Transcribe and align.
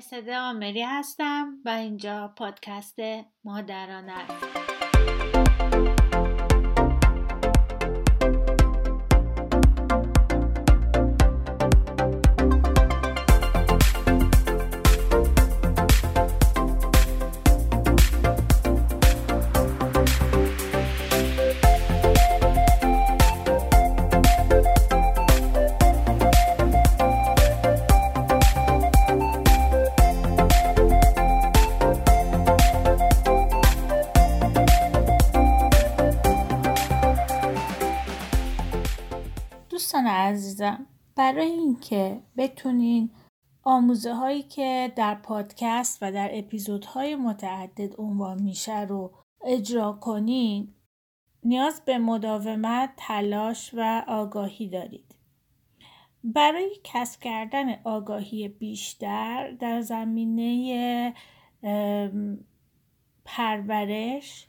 مرسد 0.00 0.28
آمری 0.28 0.82
هستم 0.82 1.54
و 1.64 1.68
اینجا 1.68 2.32
پادکست 2.36 2.98
مادرانه 3.44 4.12
است. 4.12 4.79
برای 41.20 41.50
اینکه 41.50 42.20
بتونین 42.36 43.10
آموزه 43.62 44.14
هایی 44.14 44.42
که 44.42 44.92
در 44.96 45.14
پادکست 45.14 45.98
و 46.02 46.12
در 46.12 46.30
اپیزودهای 46.32 47.16
متعدد 47.16 48.00
عنوان 48.00 48.42
میشه 48.42 48.80
رو 48.80 49.12
اجرا 49.44 49.92
کنین 49.92 50.74
نیاز 51.44 51.82
به 51.84 51.98
مداومت، 51.98 52.92
تلاش 52.96 53.70
و 53.74 54.04
آگاهی 54.08 54.68
دارید. 54.68 55.14
برای 56.24 56.76
کسب 56.84 57.20
کردن 57.20 57.82
آگاهی 57.84 58.48
بیشتر 58.48 59.50
در 59.50 59.80
زمینه 59.80 61.14
پرورش 63.24 64.46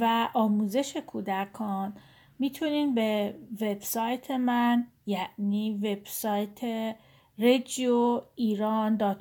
و 0.00 0.28
آموزش 0.34 0.96
کودکان 0.96 1.96
می‌تونین 2.38 2.94
به 2.94 3.38
وبسایت 3.60 4.30
من 4.30 4.86
یعنی 5.06 5.74
وبسایت 5.74 6.94
رجیو 7.38 8.22
ایران 8.34 9.16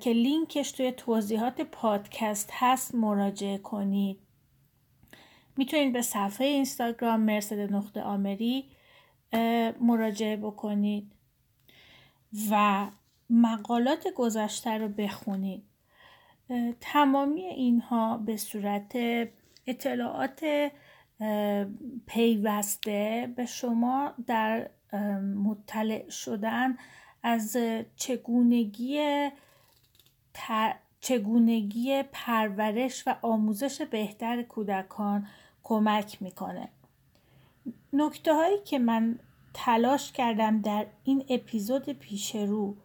که 0.00 0.10
لینکش 0.12 0.72
توی 0.72 0.92
توضیحات 0.92 1.60
پادکست 1.60 2.50
هست 2.52 2.94
مراجعه 2.94 3.58
کنید. 3.58 4.18
می‌تونید 5.56 5.92
به 5.92 6.02
صفحه 6.02 6.46
اینستاگرام 6.46 7.20
مرسد 7.20 7.72
نقطه 7.72 8.02
آمری 8.02 8.70
مراجعه 9.80 10.36
بکنید 10.36 11.12
و 12.50 12.86
مقالات 13.30 14.08
گذشته 14.16 14.70
رو 14.70 14.88
بخونید. 14.88 15.64
تمامی 16.80 17.42
اینها 17.42 18.16
به 18.16 18.36
صورت 18.36 18.92
اطلاعات 19.66 20.70
پیوسته 22.06 23.32
به 23.36 23.46
شما 23.46 24.12
در 24.26 24.70
مطلع 25.34 26.10
شدن 26.10 26.76
از 27.22 27.56
چگونگی 27.96 29.28
چگونگی 31.00 32.02
پرورش 32.12 33.02
و 33.06 33.14
آموزش 33.22 33.82
بهتر 33.82 34.42
کودکان 34.42 35.26
کمک 35.62 36.22
می‌کنه. 36.22 36.68
نکته 37.92 38.34
هایی 38.34 38.58
که 38.64 38.78
من 38.78 39.18
تلاش 39.54 40.12
کردم 40.12 40.60
در 40.60 40.86
این 41.04 41.24
اپیزود 41.28 41.88
پیش 41.88 42.36
رو 42.36 42.76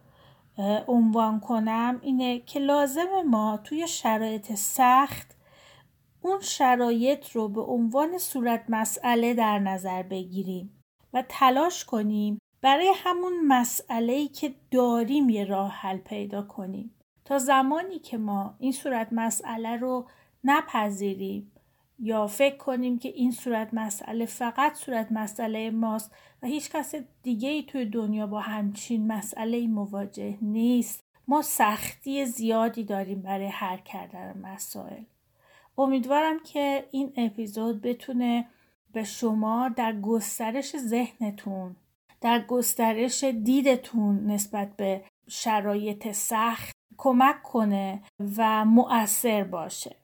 عنوان 0.88 1.40
کنم 1.40 1.98
اینه 2.02 2.40
که 2.40 2.60
لازم 2.60 3.22
ما 3.26 3.56
توی 3.64 3.88
شرایط 3.88 4.54
سخت 4.54 5.37
اون 6.20 6.40
شرایط 6.40 7.30
رو 7.30 7.48
به 7.48 7.60
عنوان 7.60 8.18
صورت 8.18 8.64
مسئله 8.68 9.34
در 9.34 9.58
نظر 9.58 10.02
بگیریم 10.02 10.82
و 11.12 11.24
تلاش 11.28 11.84
کنیم 11.84 12.38
برای 12.62 12.92
همون 12.96 13.46
مسئله 13.46 14.28
که 14.28 14.54
داریم 14.70 15.28
یه 15.28 15.44
راه 15.44 15.70
حل 15.70 15.98
پیدا 15.98 16.42
کنیم. 16.42 16.94
تا 17.24 17.38
زمانی 17.38 17.98
که 17.98 18.18
ما 18.18 18.54
این 18.58 18.72
صورت 18.72 19.08
مسئله 19.12 19.76
رو 19.76 20.08
نپذیریم 20.44 21.52
یا 21.98 22.26
فکر 22.26 22.56
کنیم 22.56 22.98
که 22.98 23.08
این 23.08 23.30
صورت 23.30 23.68
مسئله 23.72 24.26
فقط 24.26 24.74
صورت 24.74 25.12
مسئله 25.12 25.70
ماست 25.70 26.14
و 26.42 26.46
هیچ 26.46 26.70
کس 26.70 26.94
دیگه 27.22 27.48
ای 27.48 27.62
توی 27.62 27.84
دنیا 27.84 28.26
با 28.26 28.40
همچین 28.40 29.06
مسئله 29.06 29.66
مواجه 29.66 30.38
نیست 30.42 31.04
ما 31.28 31.42
سختی 31.42 32.24
زیادی 32.24 32.84
داریم 32.84 33.22
برای 33.22 33.46
حل 33.46 33.76
کردن 33.76 34.40
مسائل. 34.42 35.02
امیدوارم 35.78 36.38
که 36.38 36.88
این 36.90 37.12
اپیزود 37.16 37.80
بتونه 37.80 38.48
به 38.92 39.04
شما 39.04 39.68
در 39.68 40.00
گسترش 40.00 40.76
ذهنتون 40.76 41.76
در 42.20 42.44
گسترش 42.46 43.24
دیدتون 43.24 44.26
نسبت 44.26 44.76
به 44.76 45.04
شرایط 45.28 46.12
سخت 46.12 46.76
کمک 46.96 47.42
کنه 47.42 48.02
و 48.36 48.64
مؤثر 48.64 49.44
باشه. 49.44 49.96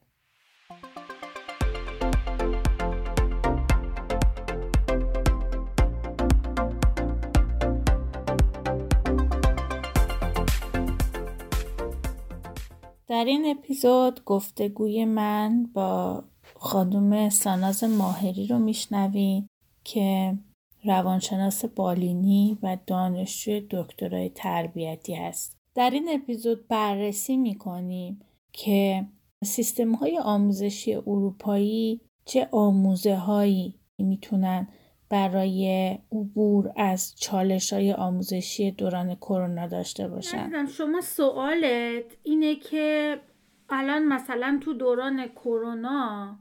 در 13.09 13.25
این 13.25 13.57
اپیزود 13.59 14.25
گفتگوی 14.25 15.05
من 15.05 15.71
با 15.75 16.25
خانم 16.55 17.29
ساناز 17.29 17.85
ماهری 17.85 18.47
رو 18.47 18.59
میشنوید 18.59 19.47
که 19.85 20.39
روانشناس 20.85 21.65
بالینی 21.65 22.59
و 22.63 22.77
دانشجوی 22.87 23.67
دکترای 23.71 24.29
تربیتی 24.29 25.15
هست. 25.15 25.57
در 25.75 25.91
این 25.91 26.09
اپیزود 26.09 26.69
بررسی 26.69 27.37
می‌کنیم 27.37 28.21
که 28.53 29.07
سیستم 29.45 29.95
های 29.95 30.19
آموزشی 30.19 30.95
اروپایی 30.95 32.01
چه 32.25 32.49
آموزه 32.53 33.17
هایی 33.17 33.75
می‌تونن 33.99 34.69
برای 35.11 35.99
عبور 36.13 36.73
از 36.77 37.15
چالش 37.21 37.73
های 37.73 37.93
آموزشی 37.93 38.71
دوران 38.71 39.15
کرونا 39.15 39.67
داشته 39.67 40.09
باشن. 40.09 40.67
شما 40.67 41.01
سوالت 41.01 42.17
اینه 42.23 42.55
که 42.55 43.21
الان 43.69 44.05
مثلا 44.05 44.61
تو 44.63 44.73
دوران 44.73 45.27
کرونا 45.27 46.39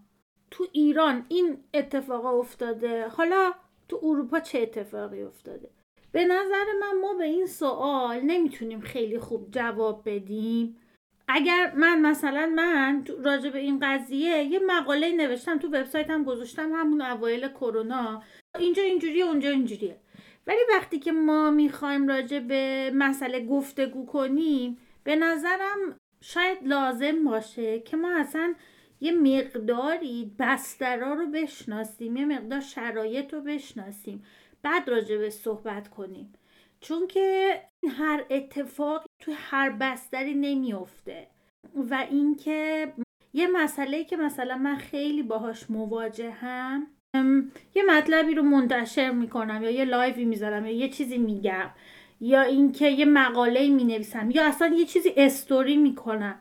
تو 0.51 0.66
ایران 0.72 1.25
این 1.29 1.57
اتفاق 1.74 2.25
افتاده. 2.25 3.07
حالا 3.07 3.51
تو 3.90 4.00
اروپا 4.03 4.40
چه 4.40 4.59
اتفاقی 4.59 5.22
افتاده؟ 5.22 5.69
به 6.12 6.25
نظر 6.25 6.66
من 6.81 7.00
ما 7.01 7.13
به 7.13 7.24
این 7.24 7.45
سوال 7.45 8.22
نمی‌تونیم 8.22 8.81
خیلی 8.81 9.19
خوب 9.19 9.51
جواب 9.51 10.01
بدیم. 10.06 10.78
اگر 11.28 11.74
من 11.75 12.01
مثلا 12.01 12.51
من 12.56 13.06
راجع 13.24 13.50
به 13.50 13.59
این 13.59 13.80
قضیه 13.81 14.44
یه 14.44 14.59
مقاله 14.68 15.12
نوشتم 15.12 15.59
تو 15.59 15.68
وبسایتم 15.68 16.24
گذاشتم 16.24 16.72
همون 16.74 17.01
اوایل 17.01 17.47
کرونا. 17.47 18.24
اینجا 18.59 18.84
اینجوریه 18.84 19.25
اونجا 19.25 19.50
اینجوریه. 19.50 19.97
ولی 20.47 20.59
وقتی 20.69 21.00
که 21.00 21.12
ما 21.12 21.52
می‌خوایم 21.52 22.08
راجع 22.08 22.40
به 22.40 22.91
مسئله 22.96 23.46
گفتگو 23.46 24.06
کنیم 24.06 24.78
به 25.03 25.16
نظرم 25.16 25.97
شاید 26.22 26.58
لازم 26.63 27.24
باشه 27.24 27.80
که 27.80 27.97
ما 27.97 28.19
اصلا 28.19 28.56
یه 29.02 29.12
مقداری 29.12 30.36
بسترا 30.40 31.13
رو 31.13 31.28
بشناسیم 31.28 32.18
یه 32.18 32.25
مقدار 32.25 32.59
شرایط 32.59 33.34
رو 33.34 33.42
بشناسیم 33.42 34.25
بعد 34.62 34.90
راجع 34.90 35.18
به 35.18 35.30
صحبت 35.30 35.88
کنیم. 35.88 36.34
چون 36.80 37.08
که 37.08 37.62
هر 37.97 38.25
اتفاق 38.30 39.06
تو 39.19 39.31
هر 39.36 39.69
بستری 39.69 40.34
نمیافته. 40.34 41.28
و 41.75 42.07
اینکه 42.12 42.94
یه 43.33 43.48
مسئله 43.48 44.04
که 44.04 44.18
مثلا 44.18 44.57
من 44.57 44.75
خیلی 44.75 45.24
باهاش 45.24 45.69
مواجهم 45.69 46.88
یه 47.75 47.83
مطلبی 47.88 48.36
رو 48.36 48.44
منتشر 48.44 49.12
می‌کنم 49.12 49.63
یا 49.63 49.69
یه 49.69 49.86
لایوی 49.86 50.25
می‌ذارم 50.25 50.65
یا 50.65 50.71
یه 50.71 50.89
چیزی 50.89 51.18
میگم 51.18 51.69
یا 52.21 52.42
اینکه 52.42 52.89
یه 52.89 53.06
مقاله 53.06 53.69
می 53.69 53.83
نویسم 53.83 54.31
یا 54.31 54.48
اصلا 54.48 54.68
یه 54.68 54.86
چیزی 54.86 55.13
استوری 55.18 55.77
می‌کنم. 55.77 56.39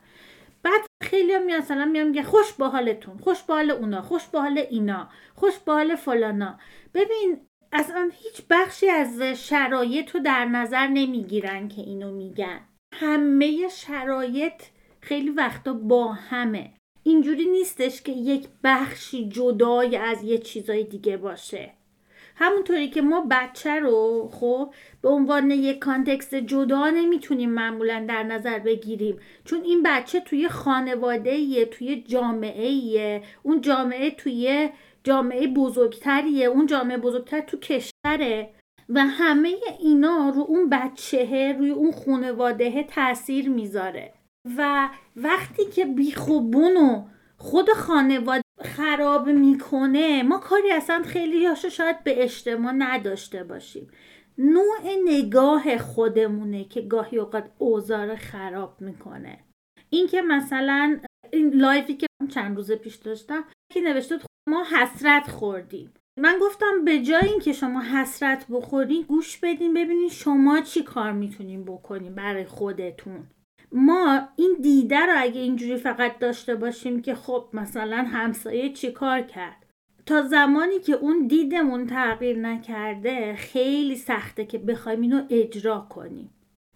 بعد 0.63 0.81
خیلی 1.03 1.33
هم 1.33 1.47
مثلا 1.47 1.85
میام 1.85 2.07
میگه 2.07 2.23
خوش 2.23 2.53
با 2.53 2.69
حالتون 2.69 3.19
خوش 3.19 3.43
با 3.43 3.55
حال 3.55 3.71
اونا 3.71 4.03
خوش 4.03 4.25
با 4.27 4.43
حال 4.43 4.59
اینا 4.71 5.09
خوش 5.35 5.59
با 5.59 5.73
حال 5.75 5.95
فلانا. 5.95 6.59
ببین 6.95 7.41
اصلا 7.73 8.11
هیچ 8.13 8.43
بخشی 8.51 8.89
از 8.89 9.23
شرایط 9.23 10.11
رو 10.11 10.21
در 10.21 10.45
نظر 10.45 10.87
نمی‌گیرن 10.87 11.69
که 11.69 11.83
اینو 11.83 12.13
میگن. 12.13 12.61
همه 12.95 13.69
شرایط 13.69 14.63
خیلی 15.01 15.31
وقتا 15.31 15.73
با 15.73 16.13
همه. 16.13 16.73
اینجوری 17.05 17.47
نیستش 17.47 18.03
که 18.03 18.13
یک 18.13 18.49
بخشی 18.65 19.29
جدای 19.29 19.97
از 19.97 20.23
یه 20.23 20.39
چیزای 20.39 20.85
دیگه 20.85 21.17
باشه. 21.17 21.73
همونطوری 22.37 22.89
که 22.89 23.03
ما 23.03 23.27
بچه 23.31 23.81
رو 23.81 24.29
خب 24.33 24.75
به 25.03 25.09
عنوان 25.09 25.51
یک 25.51 25.79
کانتکست 25.79 26.35
جدا 26.35 26.91
نمی‌تونیم 26.91 27.51
معمولا 27.51 28.05
در 28.09 28.23
نظر 28.23 28.59
بگیریم. 28.59 29.19
چون 29.45 29.63
این 29.63 29.83
بچه 29.85 30.21
توی 30.21 30.49
خانواده 30.49 31.65
توی 31.65 32.03
جامعه 32.03 33.23
اون 33.43 33.61
جامعه 33.61 34.11
توی 34.11 34.71
جامعه 35.05 35.47
بزرگتریه. 35.47 36.47
اون 36.47 36.67
جامعه 36.67 36.97
بزرگتر 36.97 37.41
تو 37.41 37.57
کشوره. 37.57 38.51
و 38.89 39.01
همه 39.01 39.55
اینا 39.81 40.33
رو 40.35 40.43
اون 40.49 40.69
بچهه 40.71 41.57
روی 41.59 41.71
اون 41.71 41.93
خانواده 41.93 42.83
تاثیر 42.83 43.49
می‌ذاره. 43.49 44.13
و 44.59 44.89
وقتی 45.17 45.65
که 45.65 45.85
بیخوبونو 45.85 47.05
خود 47.37 47.71
خانواده 47.71 48.43
خراب 48.61 49.29
می‌کنه 49.29 50.23
ما 50.23 50.39
کاری 50.39 50.71
اصلا 50.71 51.03
خیلی 51.03 51.47
هاشو 51.47 51.69
شاید 51.69 52.05
به 52.05 52.25
اجتماع 52.25 52.73
نداشته 52.73 53.45
باشیم. 53.45 53.91
نوع 54.39 54.81
نگاه 55.05 55.79
خودمونه 55.79 56.65
که 56.65 56.81
گاهی 56.81 57.19
اوقات 57.19 57.51
اوزار 57.59 58.17
خراب 58.17 58.81
می‌کنه. 58.81 59.39
این 59.91 60.07
که 60.07 60.23
مثلا 60.23 61.01
این 61.33 61.55
لایفی 61.55 61.95
که 61.95 62.07
چند 62.29 62.57
روز 62.57 62.73
پیش 62.73 62.95
داشتم 62.95 63.45
که 63.73 63.81
نوشته 63.81 64.19
ما 64.49 64.65
حسرت 64.65 65.31
خوردیم. 65.31 65.95
من 66.21 66.39
گفتم 66.43 66.85
به 66.85 66.99
جای 66.99 67.29
اینکه 67.29 67.53
شما 67.53 67.81
حسرت 67.83 68.47
بخورین 68.51 69.03
گوش 69.03 69.39
بدین 69.39 69.75
ببینین 69.75 70.09
شما 70.09 70.61
چی 70.61 70.83
کار 70.83 71.13
می‌تونین 71.13 71.65
بکنین 71.65 72.15
برای 72.15 72.45
خودتون. 72.45 73.27
ما 73.73 74.29
این 74.37 74.57
دیده 74.61 74.99
رو 74.99 75.13
اگه 75.17 75.41
اینجوری 75.41 75.77
فقط 75.77 76.19
داشته 76.19 76.55
باشیم 76.55 77.03
که 77.03 77.15
خب 77.15 77.49
مثلا 77.53 77.97
همسایه 77.97 78.73
چی 78.73 78.93
کار 78.93 79.21
کرد؟ 79.21 79.67
تا 80.07 80.23
زمانی 80.23 80.79
که 80.79 80.93
اون 80.93 81.27
دیدمون 81.27 81.87
تغییر 81.87 82.39
نکرده 82.39 83.35
خیلی 83.35 83.97
سخته 83.97 84.45
که 84.45 84.59
بخوایم 84.59 85.01
اینو 85.01 85.23
اجرا 85.31 85.87
کنیم. 85.91 86.31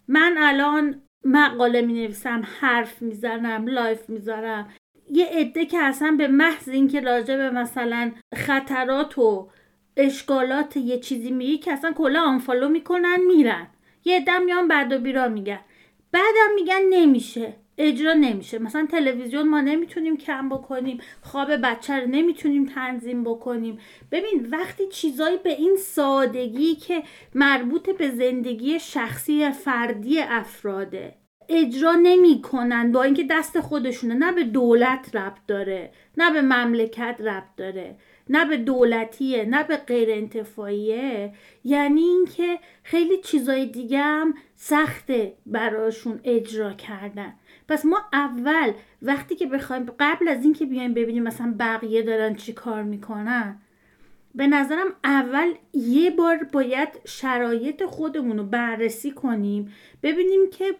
من 0.07 0.35
الان 0.37 1.01
مقاله 1.25 1.81
می 1.81 1.93
نویسم 1.93 2.47
حرف 2.59 3.01
می‌زنم 3.01 3.67
live 3.67 4.09
می‌ذارم. 4.09 4.69
یه 5.11 5.25
عده 5.25 5.65
که 5.65 5.79
اصلا 5.79 6.15
به 6.17 6.27
محض 6.27 6.69
اینکه 6.69 6.99
راجع 6.99 7.37
به 7.37 7.49
مثلا 7.49 8.11
خطرات 8.35 9.17
و 9.17 9.49
اشکالات 9.97 10.77
یه 10.77 10.99
چیزی 10.99 11.31
میگی 11.31 11.57
که 11.57 11.71
اصلا 11.71 11.93
کلا 11.93 12.21
unfollow 12.21 12.69
می‌کنن 12.69 13.17
میرن. 13.27 13.67
یه 14.05 14.17
عده 14.17 14.39
میان 14.39 14.67
بد 14.67 14.91
و 14.91 14.99
بیراه 14.99 15.27
میگن. 15.27 15.59
بعدم 16.11 16.53
میگن 16.55 16.81
نمیشه. 16.89 17.53
اجرا 17.77 18.13
نمیشه. 18.13 18.59
مثلا 18.59 18.87
تلویزیون 18.91 19.47
ما 19.47 19.61
نمی‌تونیم 19.61 20.17
کم 20.17 20.49
بکنیم. 20.49 20.99
خواب 21.21 21.55
بچه 21.63 21.99
رو 21.99 22.07
نمی‌تونیم 22.07 22.65
تنظیم 22.65 23.23
بکنیم. 23.23 23.79
ببین 24.11 24.47
وقتی 24.51 24.87
چیزایی 24.87 25.37
به 25.37 25.49
این 25.49 25.75
سادگی 25.75 26.75
که 26.75 27.03
مربوط 27.35 27.89
به 27.89 28.09
زندگی 28.09 28.79
شخصی 28.79 29.49
فردی 29.49 30.19
افراده 30.19 31.15
اجرا 31.49 31.95
نمی‌کنن 32.03 32.91
با 32.91 33.03
اینکه 33.03 33.23
دست 33.29 33.59
خودشونه 33.59 34.13
نه 34.13 34.31
به 34.31 34.43
دولت 34.43 35.15
ربط 35.15 35.39
داره 35.47 35.91
نه 36.17 36.33
به 36.33 36.41
مملکت 36.41 37.15
ربط 37.19 37.55
داره. 37.57 37.97
نه 38.29 38.45
به 38.45 38.57
دولتیه 38.57 39.45
نه 39.45 39.63
به 39.63 39.77
غیر 39.77 40.11
انتفاعیه. 40.11 41.33
یعنی 41.63 42.01
اینکه 42.01 42.59
خیلی 42.83 43.17
چیزای 43.17 43.65
دیگه 43.65 43.99
هم 43.99 44.33
سخته 44.55 45.33
براشون 45.45 46.19
اجرا 46.23 46.73
کردن. 46.73 47.33
پس 47.67 47.85
ما 47.85 47.97
اول 48.13 48.71
وقتی 49.01 49.35
که 49.35 49.45
بخوایم 49.45 49.85
قبل 49.99 50.27
از 50.27 50.43
اینکه 50.43 50.65
بیایم 50.65 50.93
ببینیم 50.93 51.23
مثلا 51.23 51.55
بقیه 51.59 52.01
دارن 52.01 52.35
چی 52.35 52.53
کار 52.53 52.83
می‌کنن 52.83 53.61
به 54.35 54.47
نظرم 54.47 54.87
اول 55.03 55.53
یه 55.73 56.11
بار 56.11 56.43
باید 56.43 56.89
شرایط 57.05 57.83
خودمون 57.83 58.37
رو 58.37 58.43
بررسی 58.43 59.11
کنیم 59.11 59.73
ببینیم 60.03 60.49
که 60.51 60.75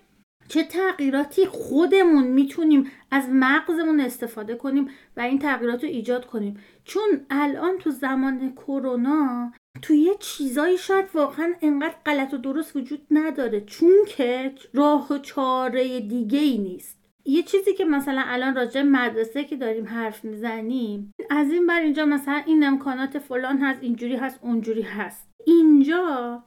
چه 0.48 0.64
تغییراتی 0.64 1.46
خودمون 1.46 2.28
می‌تونیم 2.28 2.92
از 3.12 3.30
مغزمون 3.32 4.00
استفاده 4.00 4.56
کنیم 4.56 4.90
و 5.18 5.22
این 5.22 5.40
تغییرات 5.40 5.84
رو 5.84 5.90
ایجاد 5.90 6.26
کنیم. 6.26 6.58
چون 6.88 7.26
الان 7.30 7.78
تو 7.78 7.90
زمان 7.90 8.54
کرونا 8.54 9.52
تو 9.82 9.94
یه 9.94 10.16
چیزایی 10.20 10.78
شاید 10.78 11.06
واقعا 11.14 11.54
انقدر 11.62 11.96
غلط 12.06 12.34
و 12.34 12.38
درست 12.38 12.76
وجود 12.76 13.02
نداره. 13.12 13.62
چون 13.62 13.96
که 14.08 14.54
راه 14.74 15.14
و 15.14 15.18
چاره 15.18 16.00
دیگه 16.00 16.40
ای 16.40 16.58
نیست. 16.58 16.98
یه 17.26 17.44
چیزی 17.44 17.74
که 17.74 17.86
مثلا 17.86 18.24
الان 18.26 18.56
راجع 18.56 18.82
مدرسه 18.82 19.44
که 19.44 19.56
داریم 19.56 19.86
حرف 19.86 20.26
می‌زنیم 20.26 21.14
از 21.30 21.52
این 21.52 21.68
بر 21.68 21.82
اینجا 21.82 22.06
مثلا 22.06 22.44
این 22.46 22.64
امکانات 22.64 23.20
فلان 23.20 23.58
هست 23.58 23.80
اینجوری 23.84 24.16
هست 24.16 24.40
اونجوری 24.42 24.82
هست. 24.82 25.30
اینجا 25.46 26.44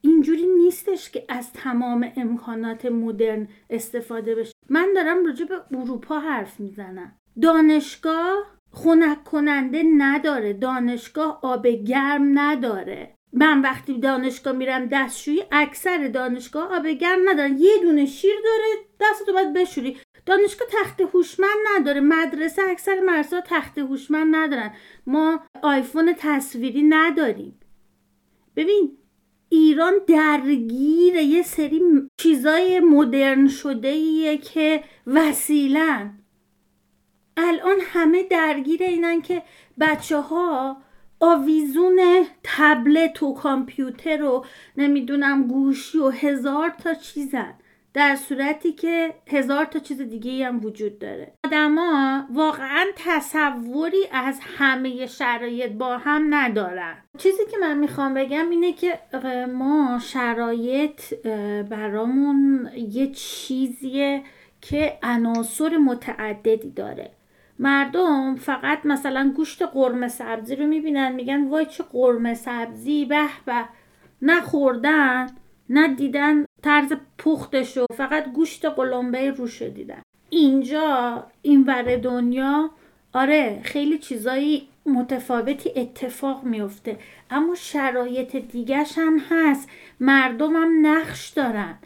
اینجوری 0.00 0.46
نیستش 0.46 1.10
که 1.10 1.24
از 1.28 1.52
تمام 1.52 2.12
امکانات 2.16 2.86
مدرن 2.86 3.48
استفاده 3.70 4.34
بشه. 4.34 4.52
من 4.68 4.88
دارم 4.94 5.26
راجع 5.26 5.44
به 5.44 5.78
اروپا 5.78 6.20
حرف 6.20 6.60
می‌زنم. 6.60 7.12
دانشگاه 7.42 8.55
خنک 8.76 9.24
کننده 9.24 9.82
نداره. 9.98 10.52
دانشگاه 10.52 11.40
آب 11.42 11.66
گرم 11.66 12.38
نداره. 12.38 13.14
من 13.32 13.60
وقتی 13.60 13.98
دانشگاه 13.98 14.52
میرم 14.52 14.86
دستشویی 14.86 15.42
اکثر 15.52 16.08
دانشگاه 16.08 16.76
آب 16.76 16.86
گرم 16.86 17.30
ندارن. 17.30 17.58
یه 17.58 17.78
دونه 17.82 18.06
شیر 18.06 18.34
داره 18.44 18.86
دستتو 19.00 19.32
باید 19.32 19.52
بشوری. 19.52 19.96
دانشگاه 20.26 20.68
تخت 20.72 21.00
هوشمند 21.00 21.58
نداره. 21.74 22.00
مدرسه 22.00 22.62
اکثر 22.62 23.00
مدرسه 23.00 23.40
تخت 23.40 23.78
هوشمند 23.78 24.36
ندارن. 24.36 24.70
ما 25.06 25.40
آیفون 25.62 26.14
تصویری 26.18 26.82
نداریم. 26.82 27.60
ببین 28.56 28.98
ایران 29.48 29.92
درگیر 30.06 31.14
یه 31.14 31.42
سری 31.42 31.82
چیزای 32.20 32.80
مدرن 32.80 33.48
شده 33.48 34.38
که 34.38 34.84
وسیلن. 35.06 36.25
الان 37.36 37.76
همه 37.80 38.22
درگیر 38.22 38.82
اینن 38.82 39.22
که 39.22 39.42
بچه 39.80 40.20
ها 40.20 40.76
آویزون 41.20 42.26
تبلت 42.44 43.22
و 43.22 43.34
کامپیوتر 43.34 44.22
و 44.22 44.44
نمی‌دونم 44.76 45.48
گوشی 45.48 45.98
و 45.98 46.08
هزار 46.08 46.70
تا 46.70 46.94
چیزن. 46.94 47.54
در 47.94 48.16
صورتی 48.16 48.72
که 48.72 49.14
هزار 49.28 49.64
تا 49.64 49.78
چیز 49.78 50.00
دیگه 50.00 50.46
هم 50.46 50.64
وجود 50.64 50.98
داره. 50.98 51.32
آدما 51.44 52.24
واقعا 52.32 52.84
تصوری 52.96 54.06
از 54.12 54.40
همه 54.58 55.06
شرایط 55.06 55.72
با 55.72 55.98
هم 55.98 56.34
ندارن. 56.34 56.96
چیزی 57.18 57.42
که 57.50 57.56
من 57.60 57.78
می‌خوام 57.78 58.14
بگم 58.14 58.50
اینه 58.50 58.72
که 58.72 58.98
ما 59.54 59.98
شرایط 60.02 61.14
برامون 61.70 62.70
یه 62.76 63.10
چیزیه 63.12 64.22
که 64.60 64.98
عناصر 65.02 65.76
متعددی 65.76 66.70
داره. 66.70 67.10
مردم 67.58 68.36
فقط 68.36 68.78
مثلا 68.86 69.32
گوشت 69.36 69.62
قرمه 69.62 70.08
سبزی 70.08 70.56
رو 70.56 70.66
می‌بینن 70.66 71.12
میگن 71.12 71.48
وای 71.48 71.66
چه 71.66 71.84
قرمه 71.92 72.34
سبزی 72.34 73.04
به 73.04 73.28
به. 73.46 73.64
نخوردن 74.22 75.26
نه 75.70 75.94
دیدن 75.94 76.44
طرز 76.62 76.92
پختش 77.18 77.78
و 77.78 77.86
فقط 77.94 78.32
گوشت 78.32 78.64
قلمبه 78.64 79.30
روش 79.30 79.62
دیدن. 79.62 80.02
اینجا 80.30 81.26
این 81.42 81.64
ور 81.64 81.96
دنیا 81.96 82.70
آره 83.12 83.60
خیلی 83.64 83.98
چیزایی 83.98 84.68
متفاوتی 84.86 85.72
اتفاق 85.76 86.44
میفته 86.44 86.98
اما 87.30 87.54
شرایط 87.54 88.36
دیگرش 88.36 88.98
هم 88.98 89.18
هست. 89.30 89.68
مردم 90.00 90.56
هم 90.56 90.86
نقش 90.86 91.28
دارن. 91.28 91.78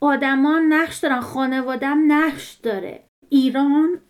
آدما 0.00 0.58
نقش 0.58 0.98
دارن. 0.98 1.20
خانوادم 1.20 2.12
نقش 2.12 2.52
داره. 2.52 3.02
ایران 3.30 4.00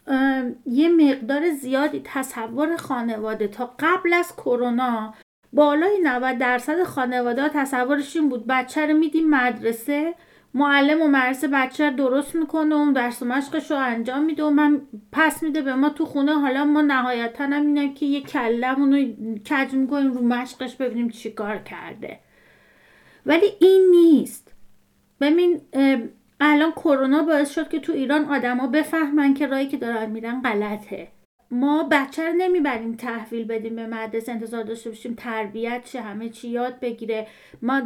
یه 0.67 0.89
مقدار 0.89 1.51
زیادی 1.51 2.01
تصور 2.05 2.77
خانواده 2.77 3.49
تا 3.49 3.75
قبل 3.79 4.13
از 4.13 4.37
کرونا 4.37 5.15
بالای 5.53 5.99
90 6.03 6.39
درصد 6.39 6.83
خانواده 6.83 7.49
تصورش 7.49 8.17
این 8.17 8.29
بود 8.29 8.47
بچه 8.47 8.87
رو 8.87 8.99
میدیم 8.99 9.31
مدرسه 9.31 10.15
معلم 10.55 11.03
و 11.03 11.09
مدرسه 11.09 11.49
بچه 11.49 11.91
رو 11.91 11.97
درست 11.97 12.35
می‌کنه 12.35 12.75
و 12.75 12.93
درس 12.93 13.23
و 13.23 13.25
مشقش 13.25 13.71
رو 13.71 13.77
انجام 13.77 14.25
میده 14.25 14.45
و 14.45 14.51
من 14.51 14.81
پس 15.13 15.43
میده 15.43 15.63
به 15.63 15.75
ما 15.75 15.89
تو 15.89 16.07
خونه 16.07 16.41
حالا 16.41 16.65
ما 16.65 16.83
نهایتا 16.83 17.45
هم 17.45 17.67
اینه 17.67 17.95
که 17.95 18.07
یه 18.07 18.21
کلمون 18.21 18.93
رو 18.93 18.99
کج 19.39 19.75
می‌کنیم 19.75 20.13
رو 20.13 20.23
مشقش 20.23 20.77
ببینیم 20.77 21.09
چی 21.09 21.31
کار 21.31 21.59
کرده. 21.59 22.21
ولی 23.27 23.47
این 23.61 23.89
نیست. 23.91 24.55
ببین 25.21 25.61
الان 26.41 26.73
کرونا 26.73 27.23
باعث 27.23 27.55
شد 27.55 27.69
که 27.69 27.81
تو 27.81 27.93
ایران 27.93 28.25
آدما 28.25 28.67
بفهمن 28.67 29.35
که 29.35 29.47
راهی 29.47 29.69
که 29.69 29.77
دارن 29.77 30.11
میرن 30.11 30.43
غلطه. 30.43 31.09
ما 31.51 31.89
بچه 31.91 32.27
رو 32.27 32.33
نمی‌بریم 32.33 32.95
تحویل 32.95 33.45
بدیم 33.45 33.77
به 33.77 33.87
مدرسه 33.87 34.33
انتظار 34.33 34.63
داشته 34.63 34.91
باشیم 34.91 35.15
تربیت 35.15 35.85
چه 35.85 36.01
همه 36.01 36.29
چی 36.29 36.49
یاد 36.49 36.81
بگیره. 36.81 37.27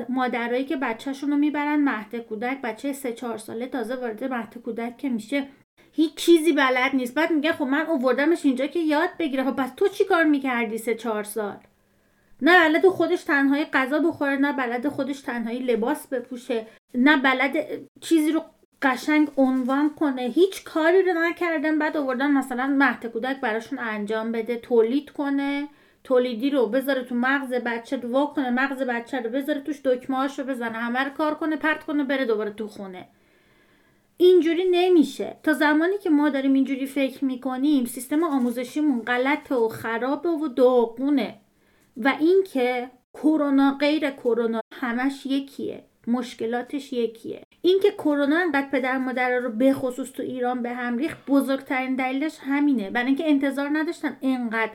مادرایی 0.08 0.64
که 0.64 0.76
بچهشون 0.76 1.30
رو 1.30 1.36
می‌برن 1.36 1.80
مهد 1.80 2.16
کودک 2.16 2.60
بچه 2.62 2.92
سه 2.92 3.12
چهار 3.12 3.38
ساله 3.38 3.66
تازه 3.66 3.96
وارد 3.96 4.24
مهد 4.24 4.58
کودک 4.64 4.96
که 4.96 5.08
میشه. 5.08 5.46
هیچ 5.92 6.14
چیزی 6.14 6.52
بلد 6.52 6.94
نیست. 6.94 7.14
بعد 7.14 7.32
میگه 7.32 7.52
خب 7.52 7.64
من 7.64 7.86
اووردمش 7.86 8.44
اینجا 8.44 8.66
که 8.66 8.78
یاد 8.78 9.10
بگیره. 9.18 9.44
خب 9.44 9.56
پس 9.56 9.70
تو 9.76 9.88
چی 9.88 10.04
کار 10.04 10.24
می‌کردی 10.24 10.78
سه 10.78 10.94
چهار 10.94 11.24
سال؟ 11.24 11.56
نه 12.42 12.68
بلد 12.68 12.86
خودش 12.86 13.24
تنهایی 13.24 13.64
غذا 13.64 13.98
بخوره 13.98 14.36
نه 14.36 14.52
بلد 14.52 14.88
خودش 14.88 15.20
تنهایی 15.20 15.58
لباس 15.58 16.06
بپوشه. 16.06 16.66
نه 16.94 17.16
بلد 17.16 17.56
چیزی 18.00 18.32
رو 18.32 18.42
قشنگ 18.82 19.28
عنوان 19.36 19.90
کنه. 19.94 20.22
هیچ 20.22 20.64
کاری 20.64 21.02
رو 21.02 21.12
نکردن 21.12 21.78
بعد 21.78 21.96
آوردن 21.96 22.30
مثلا 22.30 22.66
مهد 22.66 23.06
کودک 23.06 23.40
براشون 23.40 23.78
انجام 23.78 24.32
بده 24.32 24.56
تولید 24.56 25.10
کنه 25.10 25.68
تولیدی 26.04 26.50
رو 26.50 26.66
بذاره 26.66 27.04
تو 27.04 27.14
مغز 27.14 27.52
بچه 27.52 27.96
وا 27.96 28.26
کنه 28.26 28.50
مغز 28.50 28.82
بچه 28.82 29.20
رو 29.20 29.30
بذاره 29.30 29.60
توش 29.60 29.80
دکمه 29.84 30.36
رو 30.38 30.44
بزنه 30.44 30.78
همه 30.78 30.98
رو 30.98 31.10
کار 31.10 31.34
کنه 31.34 31.56
پرت 31.56 31.84
کنه 31.84 32.04
بره 32.04 32.24
دوباره 32.24 32.50
تو 32.50 32.68
خونه. 32.68 33.08
اینجوری 34.16 34.64
نمیشه. 34.70 35.36
تا 35.42 35.52
زمانی 35.52 35.98
که 35.98 36.10
ما 36.10 36.28
داریم 36.28 36.52
اینجوری 36.52 36.86
فکر 36.86 37.24
می‌کنیم 37.24 37.84
سیستم 37.84 38.24
آموزشیمون 38.24 39.02
غلطه 39.02 39.54
و 39.54 39.68
خرابه 39.68 40.28
و 40.28 40.48
داغونه. 40.48 41.34
و 41.96 42.12
اینکه 42.20 42.90
کرونا 43.14 43.76
غیر 43.80 44.10
کرونا 44.10 44.60
همش 44.72 45.26
یکیه. 45.26 45.84
مشکلاتش 46.08 46.92
یکیه. 46.92 47.42
اینکه 47.62 47.90
کرونا 47.90 48.38
انقدر 48.38 48.68
پدر 48.72 48.98
مادر 48.98 49.38
رو 49.38 49.50
به 49.50 49.72
خصوص 49.72 50.12
تو 50.12 50.22
ایران 50.22 50.62
به 50.62 50.70
هم 50.70 50.98
ریخت 50.98 51.26
بزرگترین 51.26 51.96
دلیلش 51.96 52.38
همینه. 52.40 52.90
برای 52.90 53.06
اینکه 53.06 53.28
انتظار 53.28 53.70
نداشتن 53.72 54.16
اینقدر 54.20 54.72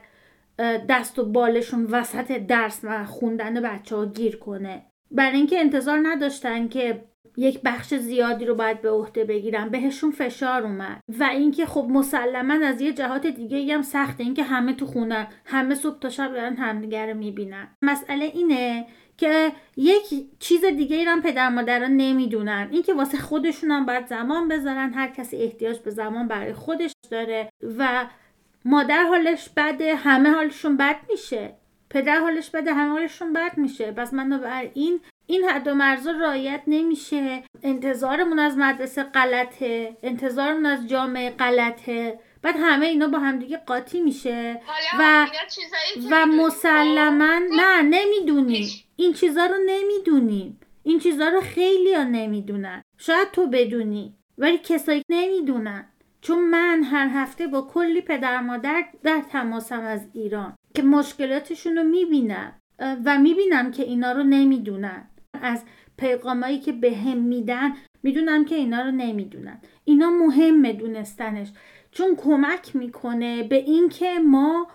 دست 0.89 1.19
و 1.19 1.25
بالشون 1.25 1.85
وسط 1.85 2.31
درس 2.31 2.79
و 2.83 3.05
خوندن 3.05 3.61
بچه 3.61 3.95
ها 3.95 4.05
گیر 4.05 4.37
کنه. 4.37 4.85
برای 5.11 5.37
اینکه 5.37 5.59
انتظار 5.59 5.99
نداشتن 6.03 6.67
که 6.67 7.03
یک 7.37 7.61
بخش 7.65 7.93
زیادی 7.93 8.45
رو 8.45 8.55
باید 8.55 8.81
به 8.81 8.89
عهده 8.89 9.25
بگیرن 9.25 9.69
بهشون 9.69 10.11
فشار 10.11 10.63
اومد. 10.63 11.01
و 11.19 11.23
اینکه 11.23 11.65
خب 11.65 11.87
مسلما 11.89 12.65
از 12.65 12.81
یه 12.81 12.93
جهات 12.93 13.27
دیگه 13.27 13.73
هم 13.73 13.81
سخته 13.81 14.23
اینکه 14.23 14.43
همه 14.43 14.73
تو 14.73 14.85
خونه 14.85 15.27
همه 15.45 15.75
صبح 15.75 15.99
تا 15.99 16.09
شب 16.09 16.33
دارن 16.33 16.55
همدیگه 16.55 17.05
رو 17.05 17.17
می‌بینن. 17.17 17.67
مسئله 17.81 18.25
اینه 18.25 18.85
که 19.19 19.51
یک 19.77 20.03
چیز 20.39 20.65
دیگه 20.65 20.97
ای 20.97 21.03
هم 21.03 21.21
پدر 21.21 21.49
مادران 21.49 21.91
نمی‌دونن. 21.91 22.69
اینکه 22.71 22.93
واسه 22.93 23.17
خودشون 23.17 23.71
هم 23.71 23.85
باید 23.85 24.07
زمان 24.07 24.47
بذارن 24.47 24.93
هر 24.93 25.07
کسی 25.07 25.37
احتیاج 25.37 25.79
به 25.79 25.91
زمان 25.91 26.27
برای 26.27 26.53
خودش 26.53 26.91
داره 27.11 27.49
و 27.77 28.05
مادر 28.65 29.03
حالش 29.03 29.49
بده 29.57 29.95
همه 29.95 30.29
حالشون 30.29 30.77
بد 30.77 30.95
میشه. 31.09 31.53
پدر 31.89 32.19
حالش 32.19 32.49
بده 32.49 32.73
همه 32.73 32.91
حالشون 32.91 33.33
بد 33.33 33.57
میشه. 33.57 33.91
پس 33.91 34.13
من 34.13 34.29
بر 34.29 34.69
این 34.73 34.99
این 35.27 35.43
حد 35.43 35.67
و 35.67 35.73
مرزا 35.73 36.11
رایت 36.11 36.61
نمیشه. 36.67 37.43
انتظارمون 37.63 38.39
از 38.39 38.57
مدرسه 38.57 39.03
غلطه 39.03 39.97
انتظارمون 40.03 40.65
از 40.65 40.87
جامعه 40.87 41.29
غلطه. 41.29 42.19
بعد 42.41 42.55
همه 42.59 42.85
اینا 42.85 43.07
با 43.07 43.19
همدیگه 43.19 43.57
قاطی 43.57 44.01
میشه 44.01 44.61
و 44.99 45.27
و 46.11 46.25
مسلما 46.25 47.39
نه 47.51 47.81
نمی‌دونیم 47.81 48.69
این 48.95 49.13
چیزا 49.13 49.45
رو 49.45 49.55
نمی‌دونیم 49.65 50.59
این 50.83 50.99
چیزا 50.99 51.29
رو 51.29 51.41
خیلی 51.41 51.93
ها 51.93 52.03
نمی‌دونن. 52.03 52.81
شاید 52.97 53.31
تو 53.31 53.47
بدونی 53.47 54.15
ولی 54.37 54.57
کسایی 54.57 55.03
نمی‌دونن. 55.09 55.85
چون 56.21 56.49
من 56.49 56.83
هر 56.83 57.07
هفته 57.07 57.47
با 57.47 57.61
کلی 57.61 58.01
پدر 58.01 58.41
مادر 58.41 58.85
در 59.03 59.21
تماسم 59.31 59.83
از 59.83 60.07
ایران 60.13 60.55
که 60.75 60.81
مشکلاتشون 60.81 61.77
رو 61.77 61.83
می‌بینم 61.83 62.53
و 63.05 63.17
می‌بینم 63.17 63.71
که 63.71 63.83
اینا 63.83 64.11
رو 64.11 64.23
نمی‌دونن. 64.23 65.09
از 65.41 65.63
پیغامایی 65.97 66.59
که 66.59 66.71
به 66.71 66.95
هم 66.95 67.17
میدن 67.17 67.73
می‌دونم 68.03 68.45
که 68.45 68.55
اینا 68.55 68.81
رو 68.81 68.91
نمی‌دونن. 68.91 69.61
اینا 69.85 70.09
مهمه 70.09 70.73
دونستنش. 70.73 71.47
چون 71.91 72.15
کمک 72.15 72.75
می‌کنه 72.75 73.43
به 73.43 73.55
اینکه 73.55 74.19
ما 74.19 74.67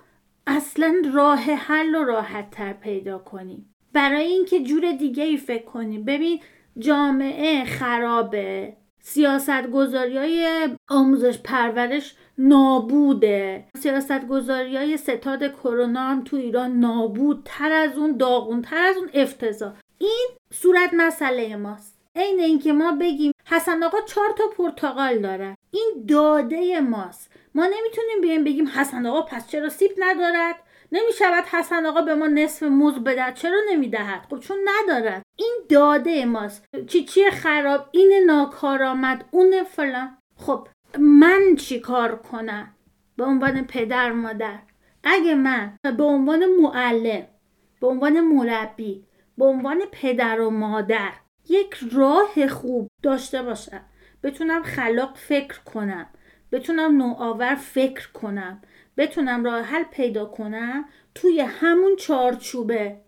اصلا 0.47 1.03
راه 1.15 1.39
حل 1.39 1.95
و 1.95 2.05
راحت 2.05 2.51
تر 2.51 2.73
پیدا 2.73 3.19
کنیم. 3.19 3.75
برای 3.93 4.25
اینکه 4.25 4.63
جور 4.63 4.93
دیگه 4.93 5.25
ای 5.25 5.37
فکر 5.37 5.65
کنیم. 5.65 6.05
ببین 6.05 6.41
جامعه 6.79 7.65
خرابه. 7.65 8.77
سیاست 9.03 9.71
گذاری 9.71 10.19
های 10.19 10.69
آموزش 10.89 11.39
پرورش 11.39 12.15
نابوده. 12.39 13.65
سیاست 13.77 14.27
گذاری 14.27 14.77
های 14.77 14.97
ستاد 14.97 15.53
کرونا 15.53 16.01
هم 16.01 16.25
تو 16.25 16.37
ایران 16.37 16.81
نابود 16.81 17.43
تر 17.45 17.73
از 17.73 17.99
اون 17.99 18.17
داغون 18.17 18.63
تر 18.63 18.83
از 18.83 18.97
اون 18.97 19.11
افتضاح. 19.15 19.73
این 19.99 20.29
صورت 20.53 20.91
مسئله 20.93 21.57
ماست. 21.57 21.99
عین 22.17 22.41
اینکه 22.41 22.73
ما 22.73 22.93
بگیم 22.93 23.33
حسن 23.47 23.83
آقا 23.83 24.01
چهار 24.01 24.35
تا 24.39 24.45
پرتغال 24.57 25.19
داره 25.19 25.57
این 25.75 26.05
داده 26.09 26.81
ماست. 26.81 27.31
ما 27.55 27.67
نمی‌تونیم 27.67 28.21
بیایم 28.21 28.45
بگیم 28.45 28.69
حسن 28.69 29.07
آقا 29.07 29.23
پس 29.23 29.49
چرا 29.49 29.69
سیب 29.69 29.91
ندارد؟ 29.99 30.55
نمی‌شود 30.93 31.45
حسن 31.45 31.87
آقا 31.87 32.03
به 32.03 32.15
ما 32.15 32.27
نصف 32.27 32.63
موز 32.63 32.95
بدهد 32.95 33.35
چرا 33.35 33.61
نمی‌دهد؟ 33.71 34.27
خب 34.31 34.39
چون 34.39 34.57
ندارد. 34.65 35.23
این 35.37 35.57
داده 35.69 36.25
ماست. 36.25 36.65
چی 36.87 37.05
چی 37.05 37.31
خراب؟ 37.31 37.89
این 37.91 38.23
ناکارآمد 38.27 39.25
اون 39.31 39.65
فلان. 39.65 40.19
خب 40.37 40.69
من 40.99 41.57
چی 41.57 41.81
کار 41.81 42.17
کنم؟ 42.17 42.75
به 43.17 43.25
عنوان 43.25 43.65
پدر 43.65 44.13
مادر. 44.13 44.59
اگه 45.05 45.35
من 45.35 45.77
به 45.83 46.05
عنوان 46.05 46.47
معلم 46.47 47.27
به 47.81 47.87
عنوان 47.87 48.21
مربی 48.21 49.05
به 49.39 49.45
عنوان 49.45 49.83
پدر 49.93 50.41
و 50.41 50.51
مادر 50.51 51.13
یک 51.49 51.75
راه 51.93 52.49
خوب 52.49 52.89
داشته 53.03 53.43
باشم. 53.43 53.85
بتونم 54.25 54.63
خلاق 54.63 55.17
فکر 55.17 55.61
کنم. 55.61 56.07
بتونم 56.53 56.97
نوآور 56.97 57.55
فکر 57.55 58.13
کنم. 58.13 58.63
بتونم 58.97 59.45
راه 59.45 59.61
حل 59.63 59.85
پیدا 59.85 60.25
کنم 60.25 60.85
توی 61.15 61.41
همون 61.41 61.97
چارچوبه. 61.97 63.01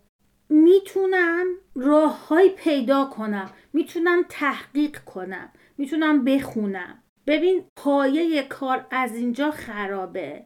می‌تونم 0.49 1.45
راههایی 1.75 2.49
پیدا 2.49 3.05
کنم. 3.05 3.49
می‌تونم 3.73 4.23
تحقیق 4.29 4.99
کنم. 4.99 5.49
می‌تونم 5.77 6.23
بخونم. 6.23 7.03
ببین 7.27 7.65
پایه 7.75 8.43
کار 8.43 8.87
از 8.91 9.15
اینجا 9.15 9.51
خرابه 9.51 10.45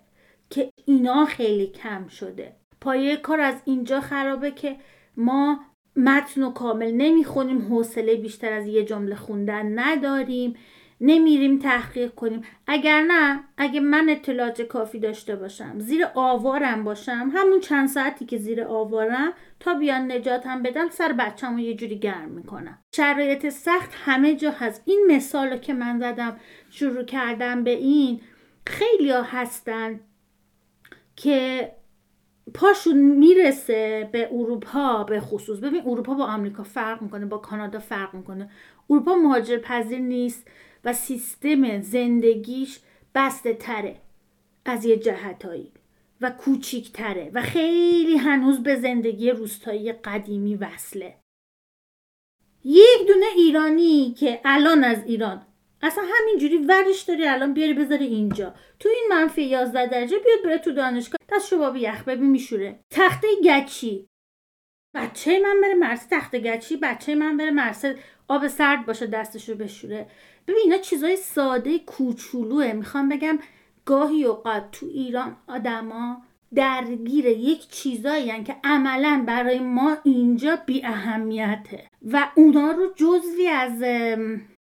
که 0.50 0.70
اینا 0.86 1.25
خیلی 1.25 1.68
کم 1.68 2.08
شده. 2.08 2.56
پایه 2.82 3.18
کار 3.18 3.42
از 3.42 3.62
اینجا 3.66 4.01
خرابه 4.01 4.51
که 4.51 4.78
ما 5.18 5.60
متن 5.95 6.43
و 6.43 6.51
کامل 6.51 6.91
نمی‌خونیم 6.91 7.60
حوصله 7.62 8.15
بیشتر 8.15 8.53
از 8.53 8.67
یه 8.67 8.86
جمله 8.86 9.15
خوندن 9.15 9.79
نداریم 9.79 10.55
نمیریم 11.01 11.60
تحقیق 11.60 12.15
کنیم. 12.15 12.41
اگر 12.67 13.01
نه 13.01 13.43
اگه 13.57 13.79
من 13.79 14.10
اطلاعات 14.10 14.62
کافی 14.62 15.00
داشته 15.00 15.36
باشم 15.36 15.79
زیر 15.79 16.07
آوارم 16.15 16.83
باشم 16.83 17.31
همون 17.33 17.60
چند 17.60 17.88
ساعتی 17.88 18.25
که 18.25 18.38
زیر 18.38 18.63
آوارم 18.63 19.33
تا 19.60 19.74
بیان 19.74 20.12
نجاتم 20.12 20.63
بدم 20.63 20.89
سر 20.89 21.13
بچم 21.13 21.53
رو 21.53 21.60
یه 21.60 21.74
جوری 21.74 22.00
گرم 22.00 22.29
می‌کنم. 22.29 22.77
شرایط 22.95 23.50
سخت 23.50 23.91
همه 24.05 24.36
جا 24.36 24.51
هست. 24.51 24.83
این 24.86 25.05
مثال 25.10 25.57
که 25.57 25.74
من 25.74 26.00
زدم 26.00 26.38
شروع 26.69 27.03
کردم 27.03 27.63
به 27.63 27.71
این 27.71 28.21
خیلی 28.67 29.12
ها 29.12 29.21
هستن 29.21 30.00
که 31.15 31.71
پاشون 32.53 32.98
می‌رسه 32.98 34.10
به 34.12 34.29
اروپا 34.31 35.03
به 35.03 35.20
خصوص. 35.20 35.60
ببین 35.60 35.81
اروپا 35.86 36.13
با 36.13 36.25
آمریکا 36.25 36.63
فرق 36.63 37.01
می‌کنه 37.01 37.25
با 37.25 37.38
کانادا 37.38 37.79
فرق 37.79 38.13
می‌کنه. 38.13 38.50
اروپا 38.89 39.15
مهاجر 39.15 39.58
پذیر 39.58 40.00
نیست 40.00 40.48
و 40.86 40.93
سیستم 40.93 41.81
زندگیش 41.81 42.79
بسته 43.15 43.53
تره 43.53 43.96
از 44.65 44.86
یه 44.86 44.98
جهتایی 44.98 45.72
و 46.22 46.29
کوچیک 46.29 46.91
تره 46.91 47.31
و 47.34 47.41
خیلی 47.41 48.17
هنوز 48.17 48.63
به 48.63 48.75
زندگی 48.75 49.31
روستایی 49.31 49.91
قدیمی 49.91 50.55
وصله. 50.55 51.15
یک 52.63 53.08
دونه 53.08 53.25
ایرانی 53.36 54.13
که 54.13 54.41
الان 54.46 54.84
از 54.84 55.03
ایران 55.05 55.41
اصلا 55.83 56.03
همینجوری 56.15 56.57
ورش 56.57 57.01
داری 57.01 57.27
الان 57.27 57.53
بیاری 57.53 57.73
بذاری 57.73 58.05
اینجا. 58.05 58.53
تو 58.79 58.89
این 58.89 59.07
منفی 59.09 59.41
11 59.41 59.88
درجه 59.88 60.17
بیاد 60.19 60.43
بره 60.43 60.57
تو 60.57 60.71
دانشگاه. 60.71 61.17
دست 61.29 61.53
باب 61.53 61.77
یخ 61.77 62.03
ببین 62.03 62.29
میشوره. 62.29 62.79
تخته 62.89 63.27
گچی. 63.45 64.07
بچه 64.95 65.39
من 65.39 65.61
بره 65.61 65.73
مرسه 65.73 66.07
تخته 66.11 66.39
گچی 66.39 66.77
بچه 66.77 67.15
من 67.15 67.38
بره 67.38 67.51
مرسه 67.51 67.95
آب 68.27 68.47
سرد 68.47 68.85
باشه 68.85 69.07
دستشو 69.07 69.55
بشوره. 69.55 70.07
ببین 70.47 70.61
اینا 70.63 70.77
چیزای 70.77 71.15
ساده 71.15 71.79
کوچولوه. 71.79 72.73
می‌خوام 72.73 73.09
بگم 73.09 73.39
گاهی 73.85 74.23
اوقات 74.23 74.71
تو 74.71 74.85
ایران 74.85 75.38
آدما 75.47 76.21
درگیر 76.55 77.25
یک 77.25 77.67
چیزایی 77.67 78.43
که 78.43 78.55
عملا 78.63 79.23
برای 79.27 79.59
ما 79.59 79.97
اینجا 80.03 80.55
بی 80.65 80.85
اهمیته 80.85 81.88
و 82.11 82.27
اونا 82.35 82.71
رو 82.71 82.93
جزوی 82.95 83.47
از 83.47 83.83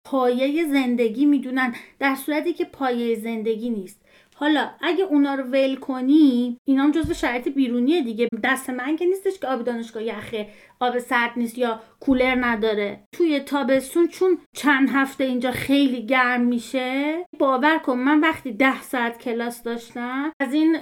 پایه 0.05 0.65
زندگی 0.65 1.27
می‌دونن 1.27 1.75
در 1.99 2.15
صورتی 2.15 2.53
که 2.53 2.65
پایه 2.65 3.15
زندگی 3.21 3.71
نیست. 3.71 4.01
حالا 4.35 4.71
اگه 4.81 5.05
اونا 5.05 5.35
رو 5.35 5.45
ول 5.45 5.77
کنی 5.77 6.59
اینا 6.65 6.83
هم 6.83 6.91
جزو 6.91 7.15
شرایط 7.15 7.49
بیرونیه 7.49 8.03
دیگه. 8.03 8.29
دست 8.45 8.71
من 8.71 8.97
که 8.97 9.07
نیستش 9.07 9.39
که 9.39 9.47
آب 9.47 9.65
دانشگاه 9.65 10.03
یخه 10.03 10.49
آب 10.81 10.99
سرد 10.99 11.33
نیست 11.37 11.59
یا 11.59 11.81
کولر 12.01 12.35
نداره. 12.45 13.01
توی 13.13 13.41
تابستون 13.41 14.09
چون 14.09 14.39
چند 14.57 14.89
هفته 14.93 15.25
اینجا 15.25 15.51
خیلی 15.51 16.07
گرم 16.07 16.41
میشه 16.41 17.25
باور 17.39 17.79
کن 17.79 17.99
من 17.99 18.21
وقتی 18.21 18.53
ده 18.53 18.83
ساعت 18.83 19.19
کلاس 19.19 19.63
داشتم 19.63 20.33
از 20.41 20.55
این 20.55 20.77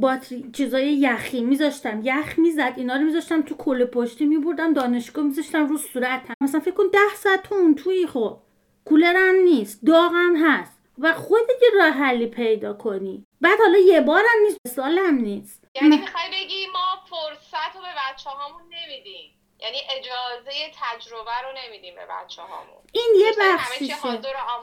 باتری 0.00 0.50
چیزای 0.52 0.94
یخی 0.94 1.40
میذاشتم. 1.40 2.00
یخ 2.04 2.38
می‌زد 2.38 2.74
اینا 2.76 2.96
رو 2.96 3.02
میذاشتم 3.02 3.42
تو 3.42 3.54
کل 3.54 3.84
پشتی 3.84 4.26
میبردم 4.26 4.72
دانشگاه 4.72 5.24
میذاشتم 5.24 5.68
رو 5.68 5.76
صورتم. 5.76 6.34
مثلا 6.40 6.60
فکر 6.60 6.74
کن 6.74 6.84
ده 6.92 7.14
ساعت 7.16 7.42
تو 7.42 7.54
اون 7.54 7.74
توی 7.74 8.06
خب. 8.06 8.38
کولر 8.84 9.16
هم 9.16 9.34
نیست 9.34 9.84
داغم 9.86 10.36
هست 10.36 10.80
و 10.98 11.14
خود 11.14 11.40
دیگه 11.46 11.66
راه 11.78 11.90
حلی 11.90 12.26
پیدا 12.26 12.72
کنی. 12.72 13.24
بعد 13.40 13.58
حالا 13.58 13.78
یه 13.78 14.00
بارم 14.00 14.38
نیست 14.44 14.58
سالم 14.76 15.14
نیست. 15.14 15.64
یعنی 15.74 15.96
می‌خوای 15.96 16.24
بگی 16.32 16.66
ما 16.66 17.04
فرصت 17.10 17.76
رو 17.76 17.80
به 17.80 17.88
بچه 18.12 18.30
هامون 18.30 18.62
نمیدیم. 18.62 19.36
یعنی 19.62 19.78
اجازه 19.90 20.50
تجربه 20.82 21.40
رو 21.42 21.48
نمیدیم 21.64 21.94
به 21.94 22.06
بچه 22.10 22.42
هامون 22.42 22.82
این 22.92 23.14
یه 23.20 23.32
بخششه. 23.40 23.94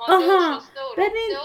آها. 0.08 0.62
ببین 0.98 1.38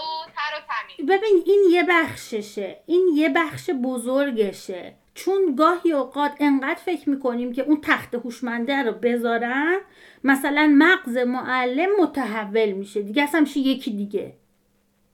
ببین 1.09 1.43
این 1.45 1.63
یه 1.71 1.83
بخششه. 1.89 2.83
این 2.85 3.09
یه 3.15 3.29
بخش 3.29 3.69
بزرگشه. 3.69 4.95
چون 5.13 5.55
گاهی 5.55 5.91
اوقات 5.91 6.31
انقدر 6.39 6.79
فکر 6.85 7.09
می‌کنیم 7.09 7.53
که 7.53 7.61
اون 7.61 7.79
تخت 7.81 8.15
هوشمنده 8.15 8.83
رو 8.83 8.91
بذارن 8.91 9.77
مثلا 10.23 10.75
مغز 10.77 11.17
معلم 11.17 11.89
متحول 11.99 12.71
میشه. 12.71 13.01
دیگه 13.01 13.23
اصلا 13.23 13.41
میشه 13.41 13.59
یکی 13.59 13.91
دیگه. 13.91 14.33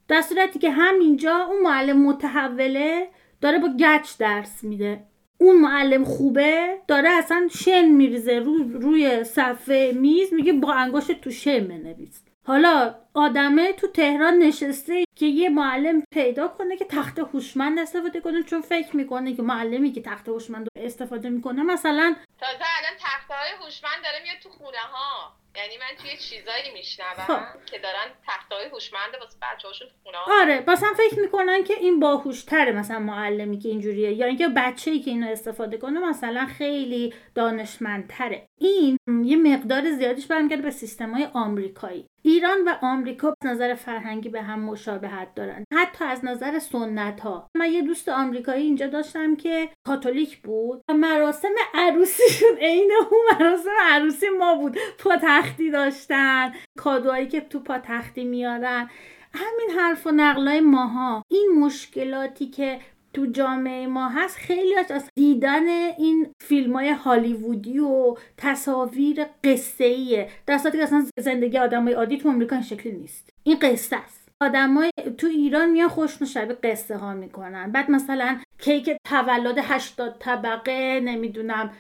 در 0.08 0.22
صورتی 0.22 0.60
که 0.60 0.72
همینجا 0.72 1.36
اون 1.36 1.62
معلم 1.62 2.02
متحوله 2.02 3.08
داره 3.42 3.60
با 3.60 3.70
گچ 3.80 4.18
درس 4.20 4.64
میده. 4.64 5.04
اون 5.38 5.62
معلم 5.62 6.04
خوبه 6.04 6.78
داره 6.88 7.10
اصلا 7.10 7.48
شن 7.52 7.86
میریزه 7.86 8.40
رو 8.40 8.58
روی 8.58 9.24
صفحه 9.24 9.92
میز 9.92 10.34
میگه 10.34 10.54
با 10.54 10.74
انگشت 10.74 11.22
تو 11.22 11.32
شن 11.32 11.68
بنویس. 11.68 12.22
حالا 12.50 12.96
آدمه 13.14 13.74
تو 13.74 13.88
تهران 13.88 14.38
نشسته 14.38 15.06
که 15.16 15.26
یه 15.26 15.50
معلم 15.50 16.04
پیدا 16.12 16.48
کنه 16.48 16.78
که 16.78 16.86
تخت 16.86 17.20
هوشمند 17.20 17.80
استفاده 17.80 18.22
کنه 18.22 18.44
چون 18.44 18.62
فکر 18.62 18.96
می‌کنه 18.96 19.36
که 19.36 19.42
معلمی 19.42 19.92
که 19.92 20.02
تخت 20.02 20.28
هوشمند 20.28 20.68
استفاده 20.76 21.30
می‌کنه 21.30 21.64
مثلا 21.64 22.16
تازه 22.40 22.54
الان 22.54 22.98
تخته 23.00 23.34
های 23.34 23.52
هوشمند 23.66 24.04
داره 24.04 24.24
میاد 24.24 24.38
تو 24.44 24.50
خونه 24.50 24.78
ها 24.78 25.34
یعنی 25.56 25.78
من 25.78 25.98
توی 26.02 26.18
چیزایی 26.18 26.74
میشنوم 26.74 27.26
خب. 27.28 27.66
که 27.66 27.80
دارن 27.80 28.08
تختای 28.28 28.66
هوشمند 28.66 29.16
واسه 29.22 29.38
بچه‌هاشون 29.42 29.88
خونه 30.04 30.18
آره 30.42 30.64
مثلا 30.68 30.94
فکر 30.98 31.20
می‌کنن 31.20 31.64
که 31.64 31.74
این 31.74 32.00
باهوشتره 32.00 32.72
مثلا 32.72 33.00
معلمی 33.00 33.60
که 33.60 33.70
اینجوریه 33.70 34.14
یا 34.14 34.26
اینکه 34.26 34.48
بچه‌ای 34.48 35.00
که 35.00 35.12
اینو 35.12 35.28
استفاده 35.28 35.78
کنه 35.78 36.00
مثلا 36.00 36.46
خیلی 36.58 37.14
دانشمندتره. 37.36 38.49
این 38.60 38.98
یه 39.24 39.38
مقدار 39.38 39.92
زیادیش 39.92 40.28
برمیگرده 40.28 40.62
به 40.62 40.72
سیستم‌های 40.72 41.28
آمریکایی. 41.34 42.06
ایران 42.22 42.58
و 42.66 42.76
آمریکا 42.82 43.28
از 43.42 43.48
نظر 43.48 43.74
فرهنگی 43.74 44.30
به 44.30 44.42
هم 44.42 44.60
مشابهت 44.60 45.36
دارن. 45.36 45.64
حتی 45.74 46.06
از 46.06 46.26
نظر 46.26 46.60
سنت 46.60 47.20
ها 47.20 47.48
من 47.58 47.72
یه 47.72 47.82
دوست 47.82 48.10
آمریکایی 48.10 48.64
اینجا 48.66 48.88
داشتم 48.88 49.36
که 49.36 49.70
کاتولیک 49.88 50.42
بود 50.42 50.82
و 50.90 50.94
مراسم 50.94 51.54
عروسیشون 51.74 52.58
عین 52.58 52.92
اون 53.12 53.20
مراسم 53.32 53.70
عروسی 53.82 54.30
ما 54.40 54.56
بود. 54.56 54.78
پاتختی 55.00 55.72
داشتن 55.72 56.54
کادوهایی 56.78 57.28
که 57.28 57.42
تو 57.42 57.60
پاتختی 57.60 58.24
میارن. 58.24 58.90
همین 59.34 59.80
حرف 59.80 60.08
و 60.08 60.12
نقلای 60.12 60.60
ماها. 60.60 61.24
این 61.32 61.52
مشکلاتی 61.60 62.48
که 62.48 62.80
تو 63.20 63.26
جامعه 63.26 63.88
ما 63.88 64.10
هست 64.10 64.38
خیلی 64.38 64.76
از 64.76 65.10
دیدن 65.16 65.68
این 65.98 66.28
فیلم 66.44 66.74
های 66.74 66.90
هالیوودی 66.90 67.80
و 67.80 68.16
تصاویر 68.38 69.26
قصه 69.44 69.84
ایه 69.84 70.30
در 70.46 70.58
که 70.58 70.84
اصلا 70.84 71.06
زندگی 71.20 71.58
آدم 71.58 71.84
های 71.84 71.94
عادی 71.94 72.18
تو 72.18 72.30
امریکا 72.30 72.56
این 72.56 72.64
شکلی 72.64 72.92
نیست. 72.92 73.30
این 73.44 73.60
قصه 73.60 73.96
است. 73.96 74.19
آدمای 74.42 74.92
تو 75.18 75.28
ایران 75.28 75.70
میان 75.70 75.88
خوش 75.90 76.24
شبیه 76.24 76.58
قصه 76.64 76.98
ها 76.98 77.14
می‌کنن. 77.14 77.72
بعد 77.72 77.92
مثلا 77.92 78.38
کیک 78.60 78.98
تولد 79.04 79.58
80 79.58 80.16
طبقه 80.20 81.00
نمی‌دونم 81.00 81.72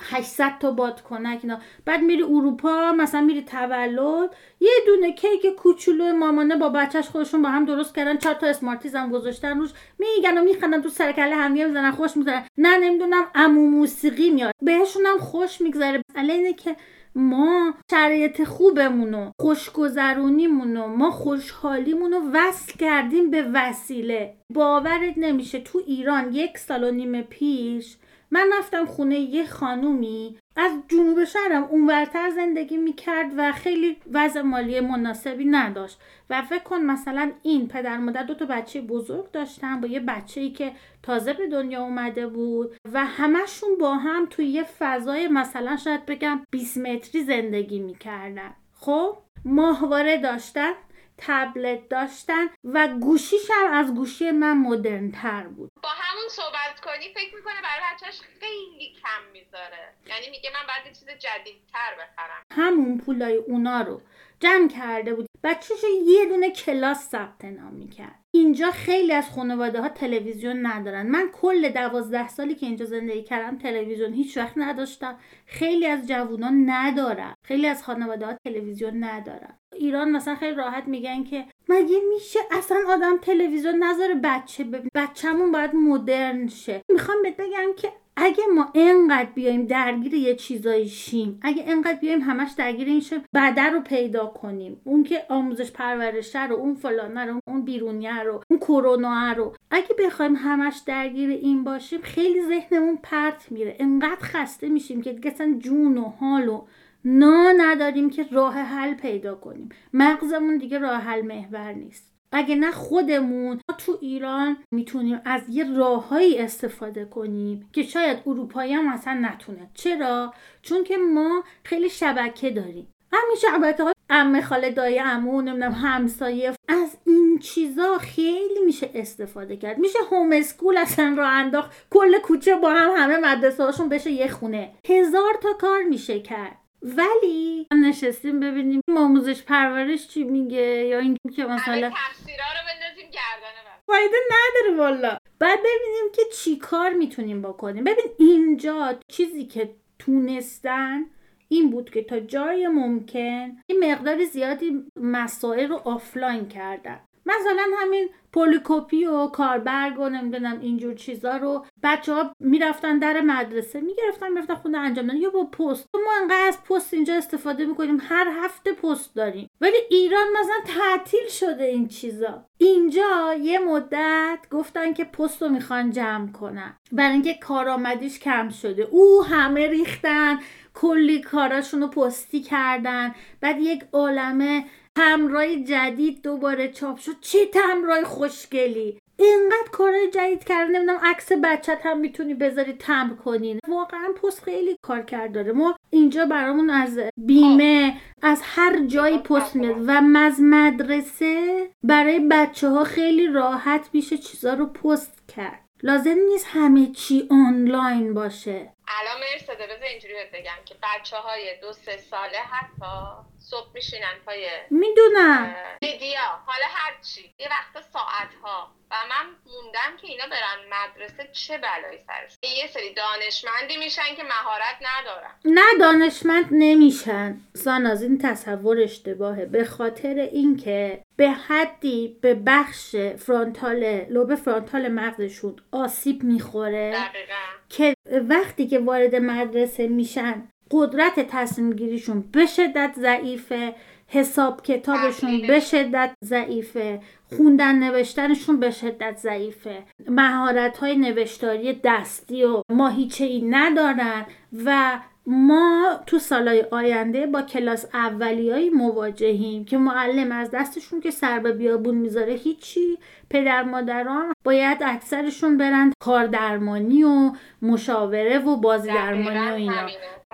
800 0.00 0.52
تا 0.60 0.70
بادکنک 0.70 1.38
اینا. 1.42 1.58
بعد 1.84 2.00
میری 2.00 2.22
اروپا 2.22 2.92
مثلا 2.92 3.20
میری 3.20 3.42
تولد 3.42 4.30
یه 4.60 4.70
دونه 4.86 5.12
کیک 5.12 5.46
کوچولو 5.56 6.12
مامانه 6.12 6.56
با 6.56 6.68
بچهش 6.68 7.08
خودشون 7.08 7.42
با 7.42 7.48
هم 7.48 7.64
درست 7.64 7.94
کردن 7.94 8.16
چهار 8.16 8.34
تا 8.34 8.46
اسمارتیز 8.46 8.94
هم 8.94 9.10
گذاشتن 9.10 9.58
روش. 9.58 9.70
میگن 9.98 10.38
و 10.38 10.42
میخندن 10.44 10.82
تو 10.82 10.88
سر 10.88 11.12
کله 11.12 11.34
هم 11.34 11.52
می‌زنن 11.52 11.90
خوش 11.90 12.16
می‌زنن. 12.16 12.44
نه 12.58 12.78
نمی‌دونم 12.78 13.24
عمو 13.34 13.70
موسیقی 13.70 14.30
میاد. 14.30 14.54
بهشون 14.62 15.06
هم 15.06 15.18
خوش 15.18 15.60
میگذره. 15.60 16.02
اینه 16.16 16.52
که 16.52 16.76
ما 17.14 17.74
شرایط 17.90 18.44
خوبمونو 18.44 19.32
خوشگذرونیمونو 19.40 20.86
ما 20.86 21.10
خوشحالیمونو 21.10 22.20
وصل 22.32 22.72
کردیم 22.72 23.30
به 23.30 23.50
وسیله. 23.54 24.34
باورت 24.54 25.14
نمیشه 25.16 25.60
تو 25.60 25.82
ایران 25.86 26.32
یک 26.32 26.58
سال 26.58 26.84
و 26.84 26.90
نیم 26.90 27.22
پیش 27.22 27.96
من 28.30 28.50
رفتم 28.58 28.86
خونه 28.86 29.18
یه 29.18 29.46
خانومی 29.46 30.38
از 30.60 30.72
جنوب 30.88 31.24
شهرم 31.24 31.64
اونورتر 31.64 32.30
زندگی 32.30 32.76
می‌کرد 32.76 33.30
و 33.36 33.52
خیلی 33.52 33.96
وضع 34.12 34.40
مالی 34.40 34.80
مناسبی 34.80 35.44
نداشت. 35.44 36.00
و 36.30 36.42
فکر 36.42 36.62
کن 36.62 36.80
مثلا 36.80 37.32
این 37.42 37.68
پدر 37.68 37.98
مادر 37.98 38.22
دو 38.22 38.34
تا 38.34 38.46
بچه 38.46 38.80
بزرگ 38.80 39.30
داشتن 39.30 39.80
با 39.80 39.88
یه 39.88 40.00
بچه 40.00 40.40
ای 40.40 40.50
که 40.50 40.72
تازه 41.02 41.32
به 41.32 41.46
دنیا 41.46 41.82
اومده 41.82 42.26
بود 42.26 42.76
و 42.92 43.04
همشون 43.04 43.70
با 43.80 43.94
هم 43.94 44.26
توی 44.30 44.46
یه 44.46 44.64
فضای 44.78 45.28
مثلا 45.28 45.76
شاید 45.76 46.06
بگم 46.06 46.40
20 46.50 46.78
متری 46.78 47.22
زندگی 47.22 47.78
می‌کردن. 47.78 48.54
خب 48.80 49.16
ماهواره 49.44 50.18
داشتن. 50.18 50.72
تبلت 51.18 51.88
داشتن 51.88 52.46
و 52.64 52.88
گوشیش 52.88 53.50
هم 53.50 53.72
از 53.72 53.94
گوشی 53.94 54.30
من 54.30 54.58
مدرن 54.58 55.10
تر 55.10 55.46
بود. 55.46 55.70
با 55.82 55.88
همون 55.88 56.28
صحبت 56.28 56.80
کنی 56.82 57.14
فکر 57.14 57.34
می‌کنه 57.34 57.54
برای 57.62 57.94
بچهش 57.94 58.20
خیلی 58.40 58.94
کم 59.02 59.32
می‌ذاره. 59.32 59.94
یعنی 60.06 60.30
میگه 60.30 60.50
من 60.50 60.66
باید 60.66 60.96
چیز 60.96 61.08
جدیدتر 61.08 61.94
بخرم. 61.94 62.42
همون 62.52 62.98
پولای 62.98 63.36
اونا 63.36 63.82
رو 63.82 64.00
جمع 64.40 64.68
کرده 64.68 65.14
بود. 65.14 65.26
بچهش 65.44 65.84
یه 66.06 66.26
دونه 66.26 66.50
کلاس 66.50 67.08
ثبت 67.08 67.44
نام 67.44 67.72
می‌کرد. 67.72 68.18
اینجا 68.34 68.70
خیلی 68.70 69.12
از 69.12 69.30
خانواده 69.30 69.80
ها 69.80 69.88
تلویزیون 69.88 70.66
ندارن. 70.66 71.06
من 71.06 71.30
کل 71.32 71.68
دوازده 71.68 72.28
سالی 72.28 72.54
که 72.54 72.66
اینجا 72.66 72.84
زندگی 72.84 73.22
کردم 73.22 73.58
تلویزیون 73.58 74.12
هیچ 74.12 74.36
وقت 74.36 74.52
نداشتم. 74.56 75.18
خیلی 75.46 75.86
از 75.86 76.08
جوونان 76.08 76.70
ندارن. 76.70 77.34
خیلی 77.44 77.66
از 77.66 77.84
خانواده 77.84 78.26
ها 78.26 78.36
تلویزیون 78.44 79.04
ندارن. 79.04 79.57
ایران 79.78 80.10
مثلا 80.10 80.34
خیلی 80.34 80.56
راحت 80.56 80.88
میگن 80.88 81.24
که 81.24 81.44
مگه 81.68 82.00
میشه 82.14 82.38
اصلا 82.50 82.78
آدم 82.88 83.16
تلویزیون 83.16 83.84
نذاره 83.84 84.14
بچه 84.14 84.64
ببین 84.64 84.90
بچهمون 84.94 85.52
باید 85.52 85.74
مدرن 85.74 86.46
شه. 86.46 86.82
می‌خوام 86.88 87.22
بهت 87.22 87.36
بگم 87.36 87.72
که 87.76 87.92
اگه 88.20 88.42
ما 88.54 88.72
انقدر 88.74 89.28
بیایم 89.34 89.66
درگیر 89.66 90.14
یه 90.14 90.34
چیزایی 90.34 90.88
شیم 90.88 91.40
اگه 91.42 91.64
انقدر 91.66 91.98
بیایم 91.98 92.20
همش 92.20 92.50
درگیر 92.56 92.88
این 92.88 93.00
شیم 93.00 93.24
بعد 93.32 93.60
رو 93.60 93.80
پیدا 93.80 94.26
کنیم. 94.26 94.80
اون 94.84 95.04
که 95.04 95.22
آموزش 95.28 95.70
پرورشه 95.72 96.46
رو 96.46 96.56
اون 96.56 96.74
فلانه 96.74 97.24
رو 97.24 97.40
اون 97.46 97.64
بیرونیه 97.64 98.22
رو 98.22 98.42
اون 98.50 98.60
کرونا 98.60 99.32
رو. 99.32 99.54
اگه 99.70 99.94
بخوایم 99.98 100.36
همش 100.36 100.82
درگیر 100.86 101.30
این 101.30 101.64
باشیم 101.64 102.00
خیلی 102.02 102.42
ذهنمون 102.42 102.98
پرت 103.02 103.52
میره. 103.52 103.76
انقدر 103.78 104.20
خسته 104.20 104.68
میشیم 104.68 105.02
که 105.02 105.12
دیگه 105.12 105.34
جون 105.58 105.98
و 105.98 106.04
حال 106.04 106.48
و 106.48 106.64
نا 107.04 107.52
نداریم 107.52 108.10
که 108.10 108.26
راه 108.32 108.54
حل 108.54 108.94
پیدا 108.94 109.34
کنیم. 109.34 109.68
مغزمون 109.92 110.58
دیگه 110.58 110.78
راه 110.78 111.00
حل 111.00 111.22
محور 111.22 111.72
نیست. 111.72 112.14
اگه 112.32 112.54
نه 112.54 112.70
خودمون 112.70 113.60
تو 113.78 113.98
ایران 114.00 114.56
می‌تونیم 114.70 115.20
از 115.24 115.42
یه 115.48 115.76
راههایی 115.76 116.38
استفاده 116.38 117.04
کنیم 117.04 117.68
که 117.72 117.82
شاید 117.82 118.18
اروپایی 118.26 118.72
هم 118.72 118.88
اصلا 118.88 119.14
نتونه. 119.14 119.70
چرا؟ 119.74 120.34
چون 120.62 120.84
که 120.84 120.96
ما 120.96 121.44
خیلی 121.64 121.90
شبکه 121.90 122.50
داریم. 122.50 122.88
همین 123.12 123.36
شبکه 123.36 123.82
های 123.82 123.94
ام 124.10 124.40
خاله 124.40 124.70
دای 124.70 124.98
امو 124.98 125.42
نمی‌دونم 125.42 125.72
همسایه. 125.72 126.52
از 126.68 126.96
این 127.06 127.38
چیزا 127.38 127.98
خیلی 127.98 128.64
میشه 128.66 128.90
استفاده 128.94 129.56
کرد. 129.56 129.78
میشه 129.78 129.98
هوم 130.10 130.32
اسکول 130.32 130.76
اصلا 130.76 131.14
رو 131.16 131.24
انداخت. 131.26 131.86
کل 131.90 132.18
کوچه 132.18 132.56
با 132.56 132.70
هم 132.70 132.90
همه 132.96 133.16
مدرسه 133.16 133.64
هاشون 133.64 133.88
بشه 133.88 134.10
یه 134.10 134.28
خونه. 134.28 134.72
هزار 134.88 135.34
تا 135.42 135.52
کار 135.52 135.82
میشه 135.82 136.20
کرد. 136.20 136.56
ولی 136.82 137.66
نشستیم 137.72 138.40
ببینیم 138.40 138.80
آموزش 138.96 139.42
پرورش 139.42 140.08
چی 140.08 140.24
میگه 140.24 140.58
یا 140.60 140.98
این 140.98 141.16
که 141.36 141.44
مثلا 141.44 141.88
رو 141.88 142.62
بندازیم 142.66 143.10
گردن 143.10 143.58
فایده 143.86 144.16
نداره 144.30 144.78
والا. 144.78 145.18
بعد 145.38 145.58
ببینیم 145.58 146.12
که 146.14 146.22
چی 146.34 146.56
کار 146.56 146.92
می‌تونیم 146.92 147.42
بکنیم. 147.42 147.84
ببین 147.84 148.04
اینجا 148.18 148.98
چیزی 149.08 149.44
که 149.44 149.74
تونستن 149.98 151.04
این 151.48 151.70
بود 151.70 151.90
که 151.90 152.02
تا 152.02 152.20
جای 152.20 152.68
ممکن 152.68 153.56
این 153.66 153.92
مقدار 153.92 154.24
زیادی 154.24 154.84
مسائل 154.96 155.68
رو 155.68 155.76
آفلاین 155.84 156.48
کردن. 156.48 157.00
مثلا 157.28 157.66
همین 157.78 158.08
پلی‌کپی 158.32 159.04
و 159.04 159.26
کاربرگ 159.26 159.98
و 159.98 160.08
نمی‌دونم 160.08 160.60
اینجور 160.60 160.94
چیزا 160.94 161.36
رو 161.36 161.66
بچه 161.82 162.12
ها 162.14 162.32
می‌رفتن 162.40 162.98
در 162.98 163.20
مدرسه 163.20 163.80
می‌گرفتن 163.80 164.28
می‌رفتن 164.28 164.54
خونه 164.54 164.78
انجام 164.78 165.06
دادن. 165.06 165.18
یا 165.18 165.30
با 165.30 165.44
پست. 165.44 165.88
ما 165.94 166.12
انقدر 166.22 166.46
از 166.48 166.64
پست 166.64 166.94
اینجا 166.94 167.14
استفاده 167.14 167.66
می‌کنیم 167.66 167.98
هر 168.08 168.28
هفته 168.42 168.72
پست 168.72 169.14
داریم. 169.14 169.50
ولی 169.60 169.76
ایران 169.90 170.26
مثلا 170.40 170.74
تعطیل 170.76 171.28
شده 171.28 171.64
این 171.64 171.88
چیزا. 171.88 172.44
اینجا 172.58 173.34
یه 173.40 173.58
مدت 173.58 174.38
گفتن 174.50 174.92
که 174.92 175.04
پست 175.04 175.42
رو 175.42 175.48
می‌خوان 175.48 175.90
جمع 175.90 176.32
کنن. 176.32 176.76
برای 176.92 177.12
اینکه 177.12 177.34
کارآمدیش 177.34 178.18
کم 178.18 178.48
شده. 178.48 178.82
او 178.82 179.24
همه 179.24 179.66
ریختن. 179.66 180.38
کلی 180.74 181.20
کاراشون 181.20 181.80
رو 181.80 181.86
پستی 181.88 182.40
کردن. 182.40 183.14
بعد 183.40 183.60
یک 183.60 183.84
عالمه 183.92 184.64
تمرای 184.98 185.64
جدید 185.64 186.22
دوباره 186.22 186.68
چاپ 186.68 186.98
شد. 186.98 187.20
چه 187.20 187.46
تمرای 187.46 188.04
خوشگلی! 188.04 189.00
اینقدر 189.16 189.70
کارهای 189.72 190.10
جدید 190.10 190.44
کرده 190.44 190.72
نمی‌دونم 190.72 191.00
عکس 191.02 191.32
بچت 191.32 191.80
هم 191.82 191.98
می‌تونی 191.98 192.34
بذاری 192.34 192.72
تمر 192.72 193.14
کنین 193.14 193.60
واقعا 193.68 194.12
پست 194.22 194.42
خیلی 194.42 194.76
کار 194.82 195.02
کرد 195.02 195.32
داره. 195.32 195.52
ما 195.52 195.76
اینجا 195.90 196.26
برامون 196.26 196.70
از 196.70 197.00
بیمه 197.16 197.96
از 198.22 198.42
هر 198.44 198.86
جایی 198.86 199.18
پست 199.18 199.56
میاد 199.56 199.88
و 199.88 200.16
از 200.16 200.40
مدرسه 200.40 201.68
برای 201.82 202.20
بچه 202.30 202.68
ها 202.68 202.84
خیلی 202.84 203.26
راحت 203.26 203.88
میشه 203.92 204.18
چیزا 204.18 204.54
رو 204.54 204.66
پست 204.66 205.32
کرد. 205.36 205.64
لازم 205.82 206.18
نیست 206.28 206.46
همه 206.48 206.86
چی 206.86 207.28
آنلاین 207.30 208.14
باشه. 208.14 208.72
الان 208.88 209.20
مرسده 209.20 209.66
بذار 209.66 209.88
اینجوری 209.88 210.14
بگم 210.34 210.64
که 210.64 210.74
بچه 210.82 211.16
های 211.16 211.60
دو 211.62 211.72
سه 211.72 211.96
ساله 211.96 212.38
حتی 212.50 213.28
صبح 213.50 213.68
میشینن 213.74 214.14
پای 214.26 214.48
می‌دونم. 214.70 215.54
میدیا 215.82 216.20
حالا 216.46 216.66
هرچی 216.68 217.34
یه 217.38 217.48
وقت 217.50 217.84
ساعت 217.92 218.34
ها 218.42 218.70
و 218.90 218.94
من 219.10 219.26
موندم 219.46 219.96
که 220.00 220.06
اینا 220.06 220.24
برن 220.26 220.58
مدرسه 220.70 221.28
چه 221.32 221.58
بلایی 221.58 221.98
سرش. 221.98 222.36
یه 222.58 222.66
سری 222.66 222.94
دانشمندی 222.94 223.76
میشن 223.76 224.14
که 224.16 224.22
مهارت 224.22 224.76
ندارن. 224.82 225.30
نه 225.44 225.78
دانشمند 225.80 226.46
نمیشن. 226.50 227.40
ساناز 227.54 228.02
این 228.02 228.18
تصور 228.18 228.80
اشتباهه. 228.80 229.44
به 229.44 229.64
خاطر 229.64 230.14
اینکه 230.32 231.02
به 231.16 231.30
حدی 231.30 232.18
به 232.22 232.34
بخش 232.34 232.96
فرانتال 232.96 234.06
لوب 234.10 234.34
فرانتال 234.34 234.88
مغزشون 234.88 235.56
آسیب 235.72 236.22
می‌خوره 236.22 236.90
دقیقا. 236.90 237.34
که 237.68 237.94
وقتی 238.28 238.66
که 238.66 238.78
وارد 238.78 239.14
مدرسه 239.14 239.86
میشن 239.86 240.48
قدرت 240.70 241.20
تصمیم 241.30 241.72
گیریشون 241.72 242.24
به 242.32 242.46
شدت 242.46 242.94
ضعیفه 242.96 243.74
حساب 244.08 244.62
کتابشون 244.62 245.46
به 245.46 245.60
شدت 245.60 246.14
ضعیفه 246.24 247.00
خوندن 247.36 247.78
نوشتنشون 247.78 248.60
به 248.60 248.70
شدت 248.70 249.16
ضعیفه. 249.16 249.82
مهارت 250.08 250.78
های 250.78 250.96
نوشتاری 250.96 251.80
دستی 251.84 252.44
و 252.44 252.62
ماهیچه 252.68 253.24
ای 253.24 253.42
ندارن 253.42 254.26
و 254.64 254.98
ما 255.26 256.00
تو 256.06 256.18
سالهای 256.18 256.64
آینده 256.70 257.26
با 257.26 257.42
کلاس 257.42 257.86
اولیایی 257.94 258.70
مواجهیم 258.70 259.64
که 259.64 259.78
معلم 259.78 260.32
از 260.32 260.50
دستشون 260.50 261.00
که 261.00 261.10
سر 261.10 261.38
به 261.38 261.52
بیابون 261.52 261.94
می‌ذاره 261.94 262.32
هیچی. 262.32 262.98
پدر 263.30 263.62
مادران 263.62 264.32
باید 264.44 264.78
اکثرشون 264.82 265.58
برن 265.58 265.92
کار 266.00 266.26
درمانی 266.26 267.04
و 267.04 267.32
مشاوره 267.62 268.38
و 268.38 268.56
بازی 268.56 268.88
درمانی 268.88 269.38
و 269.38 269.54
اینا. 269.54 269.86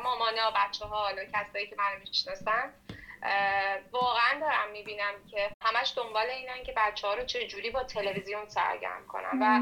مامانه 0.04 0.46
و 0.46 0.50
بچه 0.50 0.84
ها 0.84 0.96
حالا 0.96 1.24
کسایی 1.24 1.66
که 1.66 1.76
منو 1.78 1.98
می‌شناسن 1.98 2.72
واقعا 3.92 4.40
دارم 4.40 4.70
می‌بینم 4.72 5.14
که 5.30 5.50
همش 5.62 5.92
دنبال 5.96 6.26
اینن 6.30 6.62
که 6.64 6.74
بچه 6.76 7.06
ها 7.06 7.14
رو 7.14 7.24
چه 7.24 7.70
با 7.70 7.82
تلویزیون 7.82 8.48
سرگرم 8.48 9.06
کنن. 9.06 9.38
و 9.40 9.60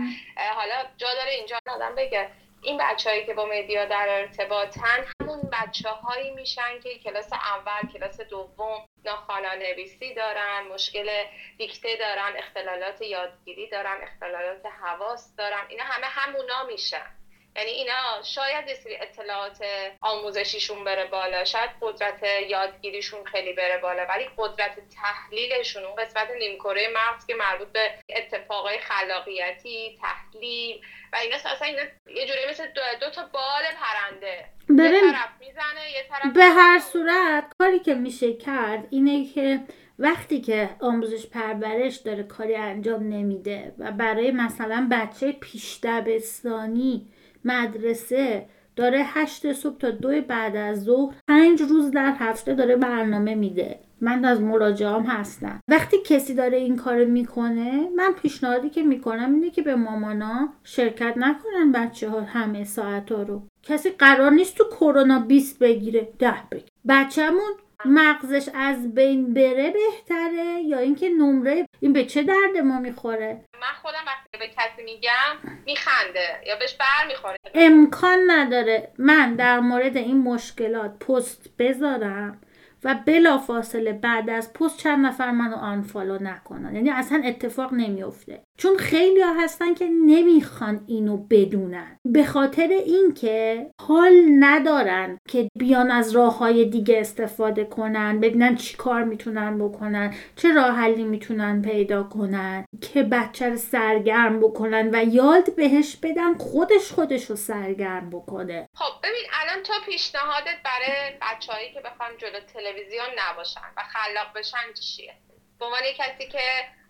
حالا 0.55 0.85
جا 0.97 1.15
داره 1.15 1.31
اینجا 1.31 1.59
آدم 1.67 1.95
بگه 1.95 2.31
این 2.63 2.79
بچههایی 2.81 3.27
که 3.27 3.35
با 3.35 3.47
مدیا 3.47 3.85
در 3.85 4.07
ارتباطن 4.09 5.07
همون 5.21 5.51
بچه 5.53 5.89
هایی 5.89 6.31
میشن 6.31 6.81
که 6.81 6.99
کلاس 6.99 7.33
اول 7.33 7.93
کلاس 7.93 8.21
دوم 8.21 8.87
ناخوانا 9.05 9.55
نویسی 9.55 10.15
دارن 10.15 10.63
مشکل 10.75 11.25
دیکته 11.59 11.97
دارن 11.97 12.33
اختلالات 12.37 13.01
یادگیری 13.03 13.69
دارن 13.69 13.99
اختلالات 14.03 14.67
حواس 14.67 15.37
دارن 15.37 15.63
اینا 15.69 15.85
همه 15.85 16.07
همونا 16.07 16.65
میشن. 16.65 17.22
یعنی 17.57 17.71
اینا 17.71 18.23
شاید 18.23 18.69
یه 18.69 18.75
سری 18.75 18.97
اطلاعات 18.97 19.59
آموزشیشون 20.01 20.85
بره 20.85 21.07
بالا 21.07 21.45
شاید 21.45 21.71
قدرت 21.81 22.23
یادگیریشون 22.49 23.25
خیلی 23.25 23.53
بره 23.53 23.79
بالا 23.79 24.07
ولی 24.09 24.29
قدرت 24.39 24.79
تحلیلشون 24.95 25.85
اون 25.85 25.95
قسمت 25.95 26.29
نیمکره 26.39 26.89
مغز 26.95 27.27
که 27.27 27.35
مربوط 27.35 27.69
به 27.69 27.91
اتفاقای 28.09 28.79
خلاقیتی 28.79 29.99
تحلیل 30.03 30.81
و 31.13 31.17
اینا 31.17 31.37
اصلا 31.37 31.69
اینا 31.69 31.83
یه 32.07 32.27
جوری 32.27 32.41
مثل 32.51 32.67
دو, 33.01 33.11
تا 33.11 33.23
بال 33.33 33.63
پرنده. 33.81 34.45
یه 34.69 35.13
طرف 35.13 35.31
می‌زنه 35.41 35.91
یه 35.95 36.07
طرف 36.09 36.33
به 36.35 36.45
هر 36.45 36.79
صورت 36.79 37.45
کاری 37.59 37.79
که 37.79 37.95
میشه 37.95 38.35
کرد 38.35 38.87
اینه 38.91 39.33
که 39.35 39.61
وقتی 39.99 40.41
که 40.41 40.71
آموزش 40.81 41.27
پرورش 41.27 41.97
داره 41.97 42.23
کاری 42.23 42.55
انجام 42.55 43.03
نمیده 43.03 43.75
و 43.79 43.93
برای 43.93 44.31
مثلا 44.31 44.89
بچه 44.91 45.33
پیش 45.33 45.79
دبستانی 45.83 47.09
مدرسه 47.45 48.47
داره 48.77 49.03
هشت 49.05 49.53
صبح 49.53 49.79
تا 49.79 49.91
دو 49.91 50.21
بعد 50.29 50.57
از 50.57 50.85
ظهر 50.85 51.15
پنج 51.29 51.63
روز 51.63 51.91
در 51.91 52.15
هفته 52.19 52.55
داره 52.55 52.77
برنامه 52.77 53.35
میده. 53.35 53.79
من 54.01 54.25
از 54.25 54.41
مراجعام 54.41 55.03
هستم. 55.03 55.61
وقتی 55.69 55.97
کسی 56.07 56.35
داره 56.35 56.59
این 56.59 56.77
کار 56.77 57.05
می‌کنه 57.05 57.89
من 57.97 58.13
پیشنهادی 58.23 58.71
که 58.71 58.83
می‌کنم 58.83 59.35
اینه 59.35 59.51
که 59.51 59.63
به 59.63 59.75
مامانا 59.75 60.53
شرکت 60.65 61.15
نکنن 61.17 61.73
بچه 61.73 62.09
ها 62.09 62.21
همه 62.21 62.65
ساعت 62.65 63.13
ها 63.13 63.23
رو. 63.23 63.43
کسی 63.63 63.91
قرار 63.91 64.31
نیست 64.31 64.57
تو 64.57 64.65
کرونا 64.65 65.19
20 65.19 65.59
بگیره 65.59 66.09
ده 66.19 66.35
بگیره. 66.51 66.69
بچهمون 66.89 67.53
مغزش 67.85 68.49
از 68.55 68.95
بین 68.95 69.35
بره 69.35 69.73
بهتره 69.73 70.63
یا 70.63 70.79
اینکه 70.79 71.09
نمره 71.09 71.67
این 71.81 71.93
به 71.93 72.05
چه 72.05 72.23
درد 72.23 72.57
ما 72.65 72.81
می‌خوره؟ 72.81 73.45
من 73.55 73.75
خودم 73.83 74.02
به 74.39 74.49
کسی 74.49 74.83
میگم 74.85 75.61
میخنده 75.67 76.41
یا 76.47 76.57
بهش 76.57 76.75
بر 76.75 77.07
می‌خوره 77.09 77.37
امکان 77.55 78.19
نداره 78.31 78.93
من 78.99 79.35
در 79.35 79.61
مورد 79.61 79.97
این 79.97 80.23
مشکلات 80.23 80.99
پست 80.99 81.57
بذارم 81.59 82.41
و 82.85 82.95
بلا 83.07 83.39
فاصله 83.39 83.93
بعد 83.93 84.31
از 84.31 84.53
پست 84.53 84.79
چند 84.79 85.07
نفر 85.07 85.31
منو 85.31 85.57
آنفالو 85.57 86.19
نکنن. 86.23 86.75
یعنی 86.75 86.91
اصلا 86.91 87.23
اتفاق 87.25 87.73
نمیفته 87.73 88.43
چون 88.59 88.77
خیلی 88.77 89.21
ها 89.21 89.33
هستن 89.33 89.75
که 89.75 89.89
نمی‌خوان 90.07 90.85
اینو 90.87 91.17
بدونن. 91.17 91.99
به 92.05 92.25
خاطر 92.25 92.69
اینکه 92.69 93.71
حال 93.81 94.13
ندارن 94.39 95.19
که 95.29 95.49
بیان 95.59 95.91
از 95.91 96.17
راه 96.17 96.39
های 96.39 96.65
دیگه 96.65 97.01
استفاده 97.01 97.65
کنن 97.65 98.21
ببینن 98.21 98.57
چی 98.57 98.77
کار 98.77 99.05
می‌تونن 99.05 99.59
بکنن 99.59 100.15
چه 100.37 100.53
راه 100.53 100.71
حلی 100.71 101.05
می‌تونن 101.05 101.63
پیدا 101.63 102.03
کنن 102.03 102.65
که 102.81 103.03
بچه 103.03 103.49
رو 103.49 103.57
سرگرم 103.57 104.41
بکنن 104.41 104.91
و 104.93 105.05
یاد 105.05 105.55
بهش 105.57 105.97
بدن 105.97 106.35
خودش 106.35 106.93
خودش 106.93 107.31
رو 107.31 107.37
سرگرم 107.37 108.11
بکنه. 108.11 108.69
خب 108.75 108.99
ببین 109.03 109.27
الان 109.41 109.63
تو 109.63 109.73
پیشنهادت 109.87 110.57
برای 110.65 111.13
بچههایی 111.23 111.73
که 111.73 111.81
بخوان 111.81 112.11
جلو 112.19 112.41
تلویزیون 112.41 113.07
نباشن 113.19 113.61
و 113.77 113.81
خلاق 113.93 114.27
بشن 114.37 114.73
چیه؟ 114.81 115.15
به 115.59 115.65
عنوان 115.65 115.81
کسی 115.99 116.29
که 116.29 116.39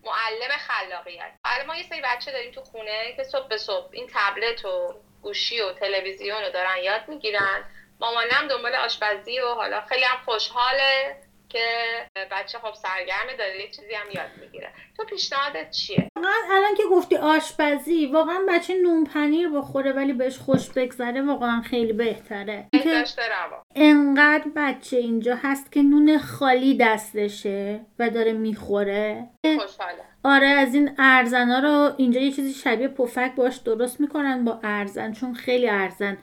معلم 0.05 0.51
خلاقیت 0.59 1.33
الان 1.45 1.67
ما 1.67 1.77
یه 1.77 1.83
سری 1.83 2.01
بچه 2.05 2.33
داریم 2.33 2.53
تو 2.53 2.61
خونه 2.63 3.13
که 3.17 3.25
صبح 3.25 3.49
به 3.49 3.57
صبح 3.57 3.89
این 3.93 4.11
تبلت 4.15 4.65
و 4.65 4.95
گوشی 5.23 5.61
و 5.61 5.73
تلویزیون 5.73 6.43
رو 6.43 6.51
دارن 6.51 6.77
یاد 6.83 7.09
می‌گیرن. 7.09 7.65
مامانم 8.01 8.49
دنبال 8.49 8.75
آشپزی 8.75 9.41
و 9.41 9.49
حالا 9.49 9.81
خیلی 9.81 10.05
هم 10.05 10.25
خوشحاله. 10.25 11.17
که 11.53 11.67
بچه 12.31 12.59
خب 12.59 12.75
سرگرمه 12.75 13.37
داره 13.39 13.61
یه 13.61 13.71
چیزی 13.71 13.95
هم 13.95 14.11
یاد 14.15 14.31
می‌گیره. 14.41 14.69
تو 14.97 15.05
پیشنهادت 15.05 15.71
چیه؟ 15.71 16.09
واقعا 16.17 16.33
الان 16.51 16.75
که 16.75 16.83
گفتی 16.91 17.17
آشپزی 17.17 18.07
واقعا 18.07 18.41
بچه 18.49 18.75
نون 18.83 19.05
پنیر 19.05 19.49
بخوره 19.49 19.93
ولی 19.93 20.13
بهش 20.13 20.39
خوش 20.39 20.71
بگذره 20.71 21.23
واقعا 21.23 21.63
خیلی 21.63 21.93
بهتره. 21.93 22.69
انقدر 23.75 24.45
بچه 24.57 24.97
اینجا 24.97 25.39
هست 25.43 25.73
که 25.73 25.83
نون 25.83 26.19
خالی 26.19 26.77
دستشه 26.77 27.81
و 27.99 28.11
داره 28.11 28.33
می‌خوره. 28.33 29.29
خوشحاله 29.45 30.05
آره 30.25 30.47
از 30.47 30.75
این 30.75 30.95
ارزنا 30.99 31.59
رو 31.59 31.95
اینجا 31.97 32.21
یه 32.21 32.33
چیزی 32.33 32.53
شبیه 32.53 32.89
پفک 32.89 33.35
باش 33.37 33.57
درست 33.57 34.01
می‌کنن 34.01 34.45
با 34.45 34.61
ارزن 34.63 35.13
چون 35.13 35.35
خیلی 35.35 35.69
ارزن. 35.69 36.19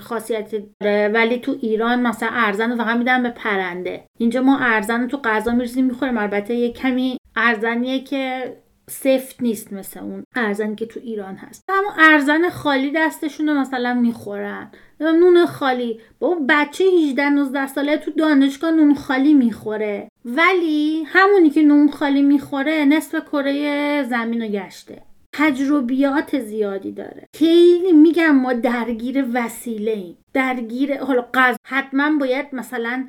خاصیت 0.00 0.54
داره. 0.80 1.10
ولی 1.14 1.38
تو 1.38 1.56
ایران 1.60 2.02
مثلا 2.02 2.28
ارزن 2.32 2.70
رو 2.70 2.76
فقط 2.76 2.96
میدن 2.96 3.22
به 3.22 3.30
پرنده. 3.30 4.04
اینجا 4.18 4.42
ما 4.42 4.58
ارزن 4.58 5.06
تو 5.06 5.16
غذا 5.16 5.52
میریزیم 5.52 5.84
می‌خوریم. 5.84 6.18
البته 6.18 6.54
یه 6.54 6.72
کمی 6.72 7.16
ارزنیه 7.36 8.04
که 8.04 8.56
سفت 8.90 9.42
نیست 9.42 9.72
مثل 9.72 10.00
اون 10.00 10.24
ارزنی 10.36 10.74
که 10.74 10.86
تو 10.86 11.00
ایران 11.02 11.34
هست. 11.34 11.64
اما 11.68 11.92
ارزن 11.98 12.48
خالی 12.48 12.92
دستشون 12.96 13.48
رو 13.48 13.54
مثلا 13.54 13.94
می‌خورن. 13.94 14.70
نون 15.00 15.46
خالی. 15.46 16.00
با 16.18 16.36
بچه 16.48 16.84
18 16.84 17.28
19 17.28 17.66
ساله 17.66 17.96
تو 17.96 18.10
دانشگاه 18.10 18.70
نون 18.70 18.94
خالی 18.94 19.34
می‌خوره. 19.34 20.08
ولی 20.24 21.02
همونی 21.06 21.50
که 21.50 21.62
نون 21.62 21.90
خالی 21.90 22.22
می‌خوره 22.22 22.84
نصف 22.84 23.24
کره 23.32 24.02
زمین 24.02 24.42
رو 24.42 24.48
گشته. 24.48 25.02
تجربیات 25.32 26.38
زیادی 26.38 26.92
داره. 26.92 27.28
خیلی 27.36 27.92
میگم 27.92 28.30
ما 28.30 28.52
درگیر 28.52 29.26
وسیله 29.34 29.90
ایم. 29.90 30.18
درگیر 30.32 30.98
حالا 31.04 31.28
قضا 31.34 31.56
حتما 31.64 32.18
باید 32.18 32.46
مثلا 32.52 33.08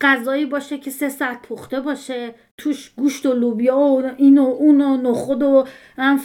غذایی 0.00 0.46
باشه 0.46 0.78
که 0.78 0.90
سه 0.90 1.08
ساعت 1.08 1.48
پخته 1.48 1.80
باشه 1.80 2.34
توش 2.58 2.90
گوشت 2.90 3.26
و 3.26 3.32
لوبیا 3.32 3.78
و 3.78 4.10
این 4.16 4.38
و 4.38 4.42
اون 4.42 4.80
و 4.80 4.96
نخود 4.96 5.42
و 5.42 5.64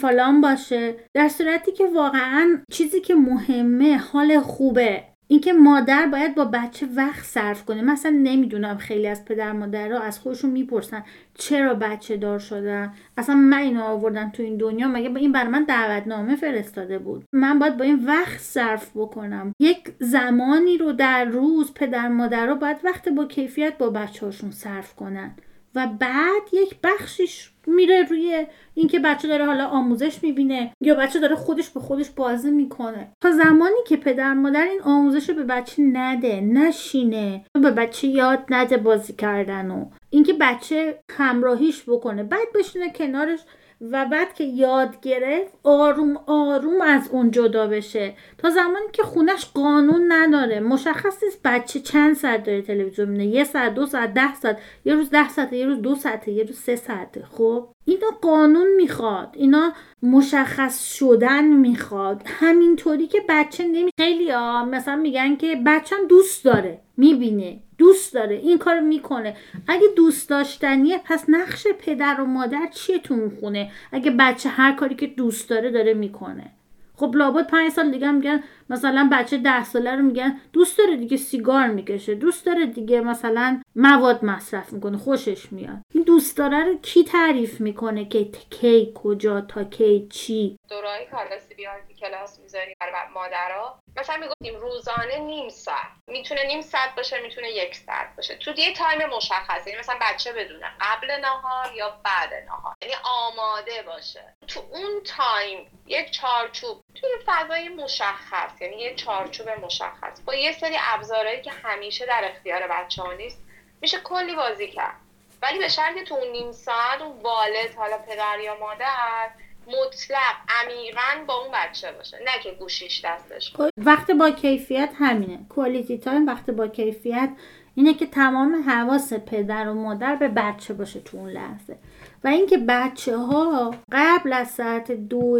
فلان 0.00 0.40
باشه. 0.40 0.94
در 1.14 1.28
صورتی 1.28 1.72
که 1.72 1.86
واقعا 1.86 2.58
چیزی 2.72 3.00
که 3.00 3.14
مهمه 3.14 3.96
حال 3.96 4.40
خوبه. 4.40 5.04
اینکه 5.30 5.52
مادر 5.52 6.06
باید 6.06 6.34
با 6.34 6.44
بچه 6.44 6.86
وقت 6.96 7.24
صرف 7.24 7.64
کنه. 7.64 7.82
مثلا 7.82 8.12
نمی‌دونم 8.22 8.76
خیلی 8.76 9.06
از 9.06 9.24
پدر 9.24 9.52
مادرها 9.52 10.00
از 10.00 10.18
خودشون 10.18 10.50
می‌پرسن 10.50 11.04
چرا 11.34 11.74
بچه 11.74 12.16
دار 12.16 12.38
شدن. 12.38 12.92
اصلا 13.16 13.34
من 13.34 13.58
اینو 13.58 13.82
آوردم 13.82 14.30
تو 14.30 14.42
این 14.42 14.56
دنیا. 14.56 14.88
مگه 14.88 15.08
با 15.08 15.16
این 15.16 15.32
برای 15.32 15.48
من 15.48 15.64
دعوتنامه 15.64 16.36
فرستاده 16.36 16.98
بود؟ 16.98 17.24
من 17.32 17.58
باید 17.58 17.76
با 17.76 17.84
این 17.84 18.06
وقت 18.06 18.38
صرف 18.38 18.90
بکنم. 18.94 19.52
یک 19.60 19.92
زمانی 20.00 20.78
رو 20.78 20.92
در 20.92 21.24
روز 21.24 21.74
پدر 21.74 22.08
مادرها 22.08 22.54
باید 22.54 22.76
وقت 22.84 23.08
با 23.08 23.24
کیفیت 23.24 23.78
با 23.78 23.90
بچه 23.90 24.26
هاشون 24.26 24.50
صرف 24.50 24.94
کنن. 24.94 25.34
و 25.74 25.86
بعد 25.86 26.42
یک 26.52 26.76
بخشیش 26.82 27.50
میره 27.68 28.02
روی 28.02 28.46
اینکه 28.74 28.98
بچه 28.98 29.28
داره 29.28 29.46
حالا 29.46 29.66
آموزش 29.66 30.18
می‌بینه 30.22 30.72
یا 30.80 30.94
بچه 30.94 31.20
داره 31.20 31.36
خودش 31.36 31.70
به 31.70 31.80
خودش 31.80 32.10
بازی 32.10 32.50
می‌کنه. 32.50 33.12
تا 33.20 33.30
زمانی 33.30 33.76
که 33.86 33.96
پدر 33.96 34.32
مادر 34.34 34.62
این 34.62 34.80
آموزش 34.82 35.28
رو 35.28 35.34
به 35.34 35.44
بچه 35.44 35.82
نده 35.82 36.40
نشینه 36.40 37.44
به 37.52 37.70
بچه 37.70 38.08
یاد 38.08 38.44
نده 38.48 38.76
بازی 38.76 39.12
کردن 39.12 39.70
و 39.70 39.84
اینکه 40.10 40.32
بچه 40.32 41.00
همراهیش 41.12 41.84
بکنه. 41.88 42.22
بعد 42.22 42.52
بشینه 42.54 42.92
کنارش 42.92 43.40
و 43.80 44.06
بعد 44.06 44.34
که 44.34 44.44
یاد 44.44 45.00
گرفت 45.00 45.52
آروم 45.62 46.16
آروم 46.26 46.80
از 46.80 47.08
اون 47.12 47.30
جدا 47.30 47.66
بشه. 47.66 48.14
تا 48.38 48.50
زمانی 48.50 48.86
که 48.92 49.02
خونش 49.02 49.46
قانون 49.54 50.12
نداره. 50.12 50.60
مشخص 50.60 51.22
نیست 51.24 51.40
بچه 51.44 51.80
چند 51.80 52.14
ساعت 52.14 52.44
داره 52.44 52.62
تلویزیون 52.62 53.08
می‌بینه. 53.08 53.34
یه 53.34 53.44
ساعت 53.44 53.74
دو 53.74 53.86
ساعت 53.86 54.14
ده 54.14 54.34
ساعت. 54.34 54.58
یه 54.84 54.94
روز 54.94 55.10
ده 55.10 55.28
ساعته 55.28 55.56
یه 55.56 55.66
روز 55.66 55.82
دو 55.82 55.94
ساعته 55.94 56.32
یه 56.32 56.44
روز 56.44 56.58
سه 56.58 56.76
ساعته. 56.76 57.24
خب؟ 57.32 57.68
اینا 57.84 58.10
قانون 58.22 58.76
می‌خواد. 58.76 59.28
اینا 59.32 59.72
مشخص 60.02 60.94
شدن 60.94 61.44
می‌خواد. 61.44 62.22
همینطوری 62.26 63.06
که 63.06 63.22
بچه 63.28 63.64
نمی 63.64 63.90
خیلی 63.98 64.30
ها 64.30 64.64
مثلا 64.64 64.96
میگن 64.96 65.36
که 65.36 65.62
بچم 65.66 66.06
دوست 66.08 66.44
داره. 66.44 66.80
می‌بینه. 66.96 67.60
دوست 67.78 68.14
داره 68.14 68.36
این 68.36 68.58
کار 68.58 68.80
می‌کنه. 68.80 69.36
اگه 69.68 69.88
دوست 69.96 70.30
داشتنیه 70.30 71.00
پس 71.04 71.24
نقش 71.28 71.66
پدر 71.78 72.20
و 72.20 72.24
مادر 72.24 72.68
چیه 72.74 72.98
تو 72.98 73.14
اون 73.14 73.30
خونه 73.40 73.70
اگه 73.92 74.10
بچه 74.10 74.48
هر 74.48 74.72
کاری 74.72 74.94
که 74.94 75.06
دوست 75.06 75.50
داره 75.50 75.70
داره 75.70 75.94
می‌کنه. 75.94 76.52
خب 76.96 77.12
لابد 77.14 77.46
پنج 77.46 77.72
سال 77.72 77.90
دیگه 77.90 78.10
میگن 78.10 78.42
مثلا 78.70 79.08
بچه 79.12 79.38
ده 79.38 79.64
ساله 79.64 79.96
رو 79.96 80.02
میگن 80.02 80.40
دوست 80.52 80.78
داره 80.78 80.96
دیگه 80.96 81.16
سیگار 81.16 81.66
می‌کشه. 81.68 82.14
دوست 82.14 82.46
داره 82.46 82.66
دیگه 82.66 83.00
مثلا 83.00 83.62
مواد 83.76 84.24
مصرف 84.24 84.72
می‌کنه 84.72 84.98
خوشش 84.98 85.52
میاد. 85.52 85.78
این 85.94 86.04
دوست 86.04 86.36
داره 86.36 86.64
رو 86.64 86.74
کی 86.82 87.04
تعریف 87.04 87.60
می‌کنه 87.60 88.04
که 88.04 88.24
کی 88.50 88.92
کجا 88.94 89.40
تا 89.40 89.64
کی 89.64 90.06
چی؟ 90.10 90.56
دورای 90.68 91.06
کلاسی 91.10 91.54
بیار 91.54 91.76
کلاس 92.00 92.40
می‌ذاریم 92.40 92.74
برای 92.80 92.92
مادرها؟ 93.14 93.80
مثلا 93.96 94.16
می‌گفتیم 94.16 94.56
روزانه 94.56 95.18
نیم 95.18 95.48
ساعت. 95.48 95.90
می‌تونه 96.06 96.44
نیم 96.44 96.62
ساعت 96.62 96.94
باشه 96.94 97.20
می‌تونه 97.20 97.50
یک 97.50 97.74
ساعت 97.74 98.16
باشه. 98.16 98.36
تو 98.36 98.50
یه 98.50 98.74
time 98.74 99.06
مشخصه 99.06 99.70
یعنی 99.70 99.78
مثلا 99.78 99.98
بچه 100.02 100.32
بدونه 100.32 100.72
قبل 100.80 101.10
نهار 101.10 101.74
یا 101.74 102.00
بعد 102.04 102.34
نهار. 102.34 102.74
یعنی 102.82 102.94
آماده 103.04 103.82
باشه. 103.82 104.34
تو 104.48 104.60
اون 104.70 105.02
time 105.02 105.82
یک 105.86 106.10
چارچوب 106.10 106.80
توی 106.94 107.10
فضای 107.26 107.68
مشخص 107.68 108.60
یعنی 108.60 108.76
یه 108.76 108.94
چارچوب 108.94 109.48
مشخص. 109.48 110.20
با 110.20 110.34
یه 110.34 110.52
سری 110.52 110.76
ابزارهایی 110.80 111.42
که 111.42 111.50
همیشه 111.50 112.06
در 112.06 112.30
اختیار 112.34 112.66
بچه 112.66 113.02
ها 113.02 113.12
نیست 113.12 113.38
میشه 113.80 114.00
کلی 114.00 114.34
بازی 114.34 114.68
کرد. 114.72 114.96
ولی 115.42 115.58
به 115.58 115.68
شرطی 115.68 116.04
تو 116.04 116.14
اون 116.14 116.28
نیم 116.28 116.52
ساعت 116.52 117.00
اون 117.00 117.22
والد 117.22 117.74
حالا 117.76 117.98
پدر 117.98 118.40
یا 118.40 118.54
مادر 118.54 119.30
مطلق 119.68 120.34
عمیقا 120.48 121.24
با 121.26 121.34
اون 121.34 121.52
بچه 121.54 121.92
باشه. 121.92 122.16
نه 122.16 122.42
که 122.42 122.50
گوشیش 122.50 123.04
دستش 123.04 123.52
وقت 123.76 124.10
با 124.10 124.30
کیفیت 124.30 124.90
همینه. 124.94 125.38
کوالیتی 125.48 125.98
تایم 125.98 126.26
وقت 126.26 126.50
با 126.50 126.68
کیفیت 126.68 127.30
اینه 127.74 127.94
که 127.94 128.06
تمام 128.06 128.64
حواس 128.66 129.12
پدر 129.12 129.68
و 129.68 129.74
مادر 129.74 130.16
به 130.16 130.28
بچه 130.28 130.74
باشه 130.74 131.00
تو 131.00 131.16
اون 131.16 131.30
لحظه. 131.30 131.76
و 132.24 132.28
اینکه 132.28 132.58
بچه 132.58 133.16
ها 133.16 133.74
قبل 133.92 134.32
از 134.32 134.50
ساعت 134.50 134.92
دو 134.92 135.38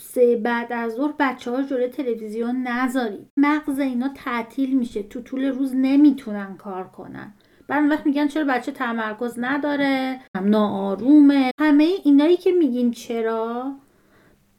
سه 0.00 0.36
بعد 0.36 0.72
از 0.72 0.92
ظهر 0.92 1.14
بچه 1.18 1.50
ها 1.50 1.62
جلوی 1.62 1.88
تلویزیون 1.88 2.56
نذارید. 2.62 3.26
مغز 3.36 3.78
اینا 3.78 4.08
تعطیل 4.24 4.78
میشه. 4.78 5.02
تو 5.02 5.20
طول 5.20 5.44
روز 5.44 5.74
نمی‌تونن 5.74 6.56
کار 6.56 6.88
کنن. 6.88 7.34
بعد 7.70 7.90
وقت 7.90 8.06
میگن 8.06 8.28
چرا 8.28 8.44
بچه 8.44 8.72
تمرکز 8.72 9.34
نداره؟ 9.38 10.20
ناآرومه. 10.42 11.50
همه 11.60 11.88
اینایی 12.04 12.36
که 12.36 12.52
میگین 12.52 12.90
چرا؟ 12.90 13.72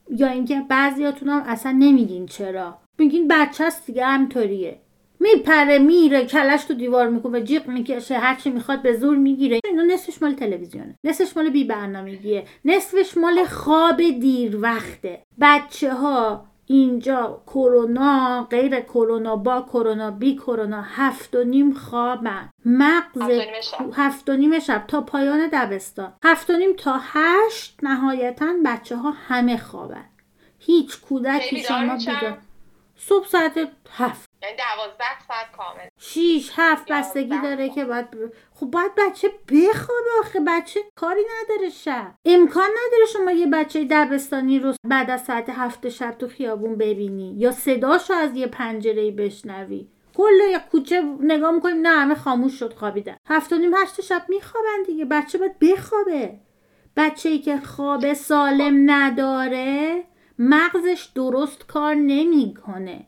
یا 0.10 0.28
اینکه 0.28 0.62
بعضیاتون 0.70 1.30
هم 1.30 1.44
اصلا 1.46 1.72
نمیگین 1.72 2.26
چرا. 2.26 2.78
میگین 3.00 3.28
بچه 3.28 3.66
هست 3.66 3.86
دیگه 3.86 4.06
همطوریه 4.06 4.80
میپره 5.20 5.80
میره 5.80 6.26
کلش 6.26 6.64
تو 6.64 6.74
دیوار 6.74 7.08
می‌کنه 7.10 7.42
جیغ 7.42 7.68
می‌کشه 7.68 8.18
هرچی 8.18 8.50
می‌خواد 8.50 8.82
به 8.82 8.94
زور 8.94 9.18
می‌گیره. 9.18 9.60
اینا 9.66 9.84
نصفش 9.84 10.22
مال 10.22 10.34
تلویزیونه. 10.34 10.96
نصفش 11.04 11.38
مال 11.38 11.50
بی 11.50 11.64
برنامگیه 11.64 12.44
نصفش 12.66 13.18
مال 13.18 13.46
خواب 13.46 13.98
دیر 13.98 14.58
وقته 14.62 15.24
بچه 15.42 15.94
ها 15.94 16.51
اینجا 16.72 17.42
کرونا 17.48 18.48
غیر 18.50 18.80
کرونا 18.80 19.36
با 19.36 19.62
کرونا 19.62 20.12
بی 20.12 20.36
کرونا 20.36 20.82
هفت 20.82 21.36
و 21.36 21.44
نیم 21.44 21.74
خوابن. 21.74 22.50
مغز 22.66 23.22
هفت 23.94 24.30
و 24.30 24.34
نیم 24.34 24.60
شب. 24.60 24.84
تا 24.88 25.02
پایان 25.02 25.50
دبستان. 25.54 26.14
هفت 26.24 26.50
و 26.50 26.54
نیم 26.54 26.74
تا 26.78 27.00
هشت 27.02 27.80
نهایتا 27.84 28.54
بچه 28.66 28.96
ها 28.96 29.12
همه 29.12 29.58
خوابن. 29.58 30.06
هیچ 30.60 31.02
کودکی 31.02 31.64
شما 31.64 31.98
بیدار 31.98 32.38
صبح 32.96 33.28
ساعت 33.28 33.60
هفت. 33.92 34.31
دوازده 34.82 35.28
ساعت 35.28 35.52
کامل. 35.58 35.88
شیش 36.00 36.52
هفت 36.56 36.92
بستگی 36.92 37.40
داره 37.44 37.70
که 37.70 37.86
باید 37.86 38.08
خب 38.54 38.66
باید 38.66 38.92
بچه 38.98 39.28
بخوابه 39.28 40.10
آخه 40.20 40.40
بچه 40.40 40.80
کاری 40.96 41.22
نداره 41.22 41.70
شب. 41.70 42.14
امکان 42.26 42.70
نداره 42.70 43.06
شما 43.14 43.32
یه 43.32 43.48
بچه 43.48 43.88
دبستانی 43.92 44.60
رو 44.60 44.74
بعد 44.88 45.10
از 45.10 45.26
ساعت 45.26 45.50
هفت 45.50 45.90
شب 45.90 46.12
تو 46.12 46.28
خیابون 46.28 46.78
ببینی 46.78 47.34
یا 47.38 47.52
صداشو 47.52 48.14
از 48.14 48.36
یه 48.36 48.48
پنجره 48.48 49.12
بشنوی. 49.12 49.88
کل 50.16 50.34
یا 50.52 50.60
کوچه 50.72 51.02
نگاه 51.20 51.52
می‌کنیم 51.52 51.82
نه 51.82 51.90
همه 51.90 52.16
خاموش 52.16 52.60
شد 52.60 52.74
خوابیدن. 52.74 53.16
هفت 53.28 53.54
و 53.54 53.58
نیم 53.58 53.74
هشت 53.74 54.02
شب 54.02 54.26
میخوابن 54.30 54.84
دیگه 54.86 55.06
بچه 55.06 55.38
باید 55.38 55.60
بخوابه. 55.60 56.40
بچه 56.98 57.30
ای 57.30 57.40
که 57.40 57.58
خواب 57.58 58.14
سالم 58.14 58.92
نداره 58.92 60.04
مغزش 60.40 61.10
درست 61.16 61.68
کار 61.68 61.96
نمی‌کنه. 61.96 63.08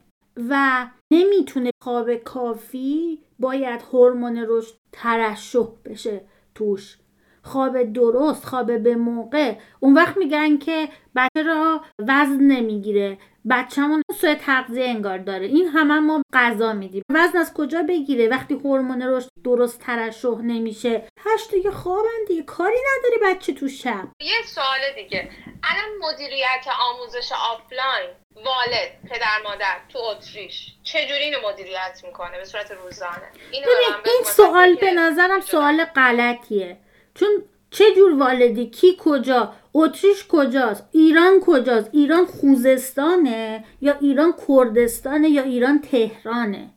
و 0.50 0.86
نمی‌تونه 1.14 1.72
خواب 1.84 2.16
کافی 2.16 3.20
باید 3.40 3.82
هورمون 3.82 4.46
رشد 4.50 4.74
ترشح 4.92 5.68
بشه 5.86 6.22
توش. 6.56 6.98
خواب 7.44 7.84
درست 7.84 8.46
خواب 8.46 8.78
به 8.78 8.96
موقع. 8.96 9.56
اون 9.80 9.94
وقت 9.94 10.18
میگن 10.18 10.58
که 10.58 10.90
بچه 11.16 11.44
را 11.44 11.82
وزن 12.00 12.42
نمی‌گیره. 12.42 13.18
بچه‌مون 13.50 14.02
سوء 14.22 14.36
تغذیه 14.36 14.86
انگار 14.86 15.18
داره. 15.18 15.46
این 15.46 15.68
همه 15.68 16.00
ما 16.00 16.24
غذا 16.34 16.74
میدیم. 16.74 17.04
وزن 17.10 17.38
از 17.38 17.54
کجا 17.54 17.84
بگیره؟ 17.84 18.28
وقتی 18.28 18.54
هورمون 18.54 19.02
رشد 19.02 19.30
درست 19.44 19.80
ترشح 19.80 20.38
نمیشه. 20.42 21.08
هشت 21.26 21.52
دیگه 21.52 21.72
خوابن 21.72 22.26
دیگه. 22.28 22.44
کاری 22.44 22.78
نداره 22.78 23.36
بچه 23.36 23.54
تو 23.54 23.68
شب. 23.68 24.08
یه 24.20 24.42
سوال 24.46 24.80
دیگه. 24.96 25.30
الان 25.64 26.14
مدیریت 26.14 26.66
آموزش 26.82 27.32
آفلاین 27.32 28.10
والد 28.36 29.10
پدر 29.10 29.42
مادر 29.44 29.76
تو 29.90 30.00
اتریش 30.00 30.74
چجوری 30.84 31.24
اینو 31.24 31.38
مدیریت 31.50 32.02
می‌کنه 32.04 32.38
به 32.38 32.46
صورت 32.46 32.72
روزانه؟ 32.72 33.32
اینو 33.52 33.68
این 34.06 34.24
سوال 34.26 34.76
به 34.76 34.92
نظرم 34.92 35.40
سوال 35.42 35.86
غلطیه. 35.86 36.78
چون 37.16 37.30
چه 37.72 37.86
جور 37.96 38.14
والدی؟ 38.14 38.70
کی 38.70 38.98
کجا؟ 39.00 39.54
اتریش 39.74 40.28
کجاست؟ 40.28 40.90
ایران 40.92 41.40
کجاست؟ 41.40 41.90
ایران 41.92 42.26
خوزستانه 42.26 43.66
یا 43.82 43.98
ایران 44.02 44.34
کردستانه 44.48 45.30
یا 45.30 45.44
ایران 45.44 45.82
تهرانه؟ 45.82 46.70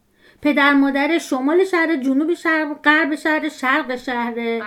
پدر 0.43 0.73
مادر 0.73 1.19
شمال 1.19 1.65
شهر 1.65 1.97
جنوب 1.97 2.35
شهر 2.35 2.75
غرب 2.85 3.15
شهر 3.15 3.49
شرق 3.49 3.97
شهره 3.97 4.63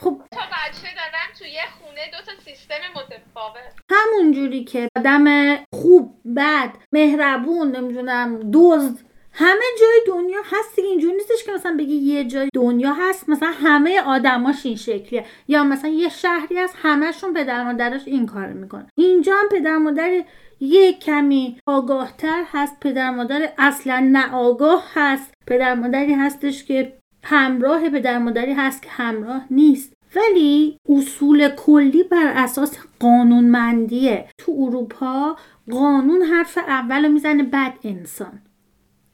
خب. 0.00 0.20
تا 0.30 0.40
بچه 0.40 0.88
دادن 0.96 1.38
تو 1.38 1.44
یه 1.44 1.62
خونه 1.80 2.00
دو 2.12 2.32
تا 2.32 2.32
سیستم 2.44 2.74
متفاوت. 2.96 3.72
همون 3.90 4.32
جوری 4.32 4.64
که 4.64 4.88
آدم 4.96 5.56
خوب 5.74 6.14
بد 6.36 6.70
مهربون 6.92 7.76
نمی‌دونم 7.76 8.50
دزد 8.54 9.11
همه 9.34 9.64
جای 9.80 10.16
دنیا 10.16 10.38
هست 10.44 10.76
دیگه 10.76 10.88
اینجوری 10.88 11.14
نیستش 11.14 11.44
که 11.44 11.52
مثلا 11.52 11.76
بگی 11.78 11.94
یه 11.94 12.24
جای 12.24 12.48
دنیا 12.54 12.92
هست 12.92 13.28
مثلا 13.28 13.50
همه 13.50 14.00
آدماش 14.00 14.66
این 14.66 14.76
شکلیه. 14.76 15.24
یا 15.48 15.64
مثلا 15.64 15.90
یه 15.90 16.08
شهری 16.08 16.58
هست 16.58 16.74
همهشون 16.82 17.34
پدر 17.34 17.64
مادرش 17.64 18.02
این 18.06 18.26
کار 18.26 18.46
می‌کنن. 18.46 18.86
اینجا 18.98 19.34
هم 19.34 19.48
پدر 19.48 19.76
مادر 19.76 20.24
یه 20.60 20.92
کمی 20.92 21.56
آگاهتر 21.66 22.44
هست 22.52 22.80
پدر 22.80 23.10
مادر 23.10 23.52
اصلا 23.58 24.08
نه 24.12 24.34
آگاه 24.34 24.84
هست. 24.94 25.34
پدر 25.46 25.74
مادری 25.74 26.12
هستش 26.12 26.64
که 26.64 26.92
همراه 27.24 27.90
پدر 27.90 28.18
مادری 28.18 28.52
هست 28.52 28.82
که 28.82 28.90
همراه 28.90 29.44
نیست. 29.50 29.92
ولی 30.16 30.76
اصول 30.88 31.48
کلی 31.48 32.02
بر 32.02 32.32
اساس 32.36 32.78
قانونمندیه. 33.00 34.28
تو 34.38 34.52
اروپا 34.58 35.36
قانون 35.70 36.22
حرف 36.22 36.58
اول 36.58 37.08
می‌زنه 37.08 37.42
بد 37.42 37.72
انسان. 37.84 38.42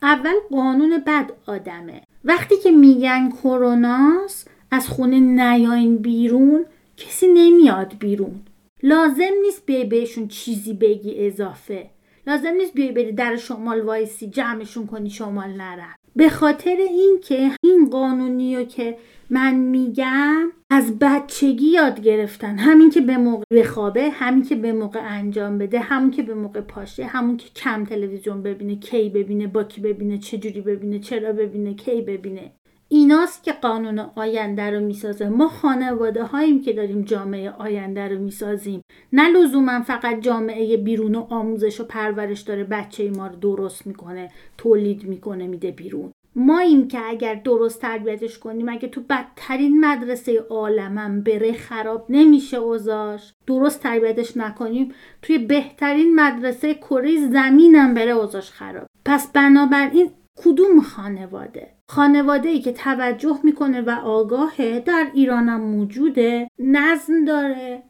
اول 0.02 0.34
قانون 0.50 1.02
بد 1.06 1.32
آدمه. 1.46 2.02
وقتی 2.24 2.56
که 2.56 2.70
میگن 2.70 3.30
کروناست 3.30 4.50
از 4.70 4.88
خونه 4.88 5.20
نیاین 5.20 5.96
بیرون 5.96 6.64
کسی 6.96 7.26
نمیاد 7.34 7.94
بیرون. 7.98 8.40
لازم 8.82 9.32
نیست 9.42 9.66
بیای 9.66 9.84
بهشون 9.84 10.28
چیزی 10.28 10.74
بگی 10.74 11.26
اضافه. 11.26 11.90
لازم 12.26 12.50
نیست 12.50 12.74
بیای 12.74 12.92
بری 12.92 13.12
در 13.12 13.37
شمال 13.37 13.80
وایسی 13.80 14.26
جمعشون 14.26 14.87
کنی 14.87 15.11
شمال 15.11 15.50
نرم 15.50 15.94
به 16.16 16.28
خاطر 16.28 16.76
اینکه 16.76 17.50
این 17.62 17.90
قانونی 17.90 18.66
که 18.66 18.96
من 19.31 19.55
میگم 19.55 20.53
از 20.71 20.99
بچگی 20.99 21.67
یاد 21.67 22.01
گرفتن. 22.01 22.59
همین 22.59 22.91
که 22.91 23.01
به 23.01 23.17
موقع 23.17 23.45
بخوابه 23.51 24.11
همین 24.11 24.43
که 24.43 24.57
به 24.57 24.73
موقع 24.73 25.01
انجام 25.03 25.59
بده 25.59 25.81
همون 25.81 26.11
که 26.11 26.23
به 26.23 26.35
موقع 26.35 26.61
پاشه 26.61 27.05
همون 27.07 27.37
که 27.37 27.49
کم 27.57 27.85
تلویزیون 27.85 28.43
ببینه 28.43 28.77
کی 28.77 29.11
ببینه 29.11 29.47
با 29.47 29.64
کی 29.64 29.81
ببینه 29.81 30.19
چجوری 30.19 30.61
ببینه 30.61 30.99
چرا 30.99 31.33
ببینه 31.33 31.75
کی 31.75 32.03
ببینه. 32.03 32.53
ایناست 32.88 33.45
که 33.45 33.53
قانون 33.53 33.99
آینده 33.99 34.71
رو 34.71 34.81
می‌سازه. 34.81 35.29
ما 35.29 35.49
خانواده 35.49 36.25
هاییم 36.25 36.62
که 36.62 36.73
داریم 36.73 37.03
جامعه 37.03 37.51
آینده 37.51 38.09
رو 38.09 38.19
می‌سازیم. 38.19 38.81
نه 39.12 39.29
لزوما 39.29 39.81
فقط 39.81 40.21
جامعه 40.21 40.77
بیرون 40.77 41.14
و 41.14 41.27
آموزش 41.31 41.81
و 41.81 41.85
پرورش 41.85 42.41
داره 42.41 42.64
بچه 42.64 43.11
ما 43.11 43.27
رو 43.27 43.37
درست 43.37 43.87
می‌کنه 43.87 44.31
تولید 44.59 45.05
می‌کنه 45.05 45.47
میده 45.47 45.71
بیرون. 45.71 46.12
ماییم 46.38 46.88
که 46.88 46.98
اگر 47.07 47.35
درست 47.35 47.81
تربیتش 47.81 48.38
کنیم 48.38 48.68
اگه 48.68 48.88
تو 48.88 49.01
بدترین 49.11 49.85
مدرسه 49.85 50.38
عالمم 50.51 51.22
بره 51.22 51.53
خراب 51.53 52.07
نمیشه 52.09 52.57
اوزاش 52.57 53.33
درست 53.46 53.83
تربیتش 53.83 54.37
نکنیم 54.37 54.94
توی 55.22 55.38
بهترین 55.38 56.14
مدرسه 56.14 56.74
کره 56.74 57.29
زمینم 57.29 57.94
بره 57.94 58.11
اوزاش 58.11 58.51
خراب. 58.51 58.87
پس 59.05 59.33
بنابراین 59.33 60.11
کدوم 60.44 60.81
خانواده؟ 60.81 61.74
خانواده 61.90 62.48
ای 62.48 62.61
که 62.61 62.72
توجه 62.72 63.38
می‌کنه 63.44 63.81
و 63.81 63.90
آگاهه 63.90 64.83
در 64.87 65.07
ایرانم 65.14 65.61
موجوده 65.61 66.48
نظم 66.59 67.24
داره 67.24 67.83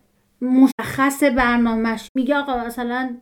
مشخص 0.43 1.23
برنامهش. 1.23 2.09
میگه 2.15 2.37
آقا 2.37 2.65
مثلا 2.65 3.17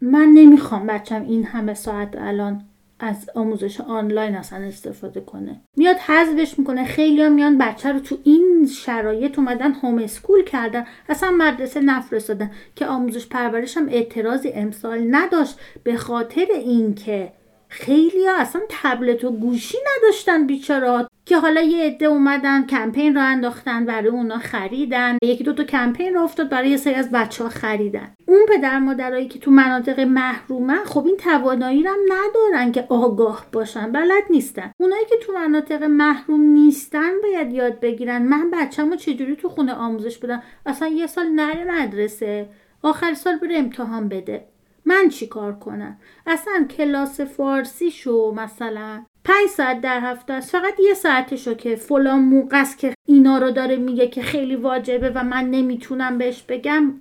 من 0.00 0.26
نمی‌خوام 0.34 0.86
بچم 0.86 1.22
این 1.22 1.44
همه 1.44 1.74
ساعت 1.74 2.16
الان 2.18 2.64
از 3.02 3.30
آموزش 3.34 3.80
آنلاین 3.80 4.34
اصلا 4.34 4.58
استفاده 4.58 5.20
کنه. 5.20 5.60
میاد 5.76 5.96
حذفش 5.96 6.58
می‌کنه. 6.58 6.84
خیلی 6.84 7.22
ها 7.22 7.28
میان 7.28 7.58
بچه 7.58 7.92
رو 7.92 8.00
تو 8.00 8.18
این 8.24 8.68
شرایط 8.72 9.38
اومدن 9.38 9.72
هوم 9.72 9.98
اسکول 9.98 10.44
کردن. 10.44 10.84
اصلا 11.08 11.30
مدرسه 11.30 11.80
نفرستادن. 11.80 12.50
که 12.76 12.86
آموزش 12.86 13.26
پرورش 13.26 13.76
هم 13.76 13.88
اعتراضی 13.88 14.48
امسال 14.48 15.06
نداشت. 15.10 15.58
به 15.84 15.96
خاطر 15.96 16.46
اینکه 16.50 17.32
خیلی 17.72 18.26
ها 18.26 18.36
اصلا 18.36 18.62
تبلت 18.68 19.24
و 19.24 19.30
گوشی 19.30 19.78
نداشتن 19.96 20.46
بیچارات 20.46 21.08
که 21.26 21.38
حالا 21.38 21.60
یه 21.60 21.86
عده 21.86 22.06
اومدن 22.06 22.66
کمپین 22.66 23.14
را 23.14 23.22
انداختن 23.22 23.86
برای 23.86 24.08
اونا 24.08 24.38
خریدن. 24.38 25.18
یکی 25.22 25.44
دو 25.44 25.52
تا 25.52 25.64
کمپین 25.64 26.14
را 26.14 26.22
افتاد 26.22 26.48
برای 26.48 26.70
یه 26.70 26.76
سری 26.76 26.94
از 26.94 27.10
بچه 27.10 27.44
ها 27.44 27.50
خریدن. 27.50 28.14
اون 28.26 28.46
پدر 28.48 28.78
مادرایی 28.78 29.28
که 29.28 29.38
تو 29.38 29.50
مناطق 29.50 30.00
محرومن 30.00 30.84
خب 30.84 31.06
این 31.06 31.16
توانایی 31.16 31.82
هم 31.82 31.98
ندارن 32.08 32.72
که 32.72 32.86
آگاه 32.88 33.46
باشن. 33.52 33.92
بلد 33.92 34.24
نیستن. 34.30 34.72
اونایی 34.80 35.04
که 35.10 35.16
تو 35.16 35.32
مناطق 35.32 35.82
محروم 35.82 36.40
نیستن 36.40 37.12
باید 37.22 37.52
یاد 37.52 37.80
بگیرن. 37.80 38.22
من 38.22 38.50
بچه‌مو 38.50 38.96
چجوری 38.96 39.36
تو 39.36 39.48
خونه 39.48 39.74
آموزش 39.74 40.18
بدم؟ 40.18 40.42
اصلا 40.66 40.88
یه 40.88 41.06
سال 41.06 41.28
نره 41.28 41.64
مدرسه. 41.64 42.48
آخر 42.82 43.14
سال 43.14 43.38
بره 43.38 43.58
امتحان 43.58 44.08
بده. 44.08 44.51
من 44.84 45.08
چی 45.08 45.26
کار 45.26 45.52
کنم؟ 45.52 45.96
اصلا 46.26 46.66
کلاس 46.76 47.20
فارسی 47.20 47.90
شو 47.90 48.34
مثلا 48.36 49.04
پنج 49.24 49.48
ساعت 49.48 49.80
در 49.80 50.00
هفته 50.00 50.32
است. 50.32 50.50
فقط 50.50 50.74
یه 50.80 50.94
ساعتشو 50.94 51.54
که 51.54 51.76
فلان 51.76 52.18
موقع 52.18 52.60
است 52.60 52.78
که 52.78 52.94
اینا 53.06 53.38
رو 53.38 53.50
داره 53.50 53.76
میگه 53.76 54.08
که 54.08 54.22
خیلی 54.22 54.56
واجبه 54.56 55.10
و 55.10 55.24
من 55.24 55.50
نمی‌تونم 55.50 56.18
بهش 56.18 56.42
بگم 56.42 56.94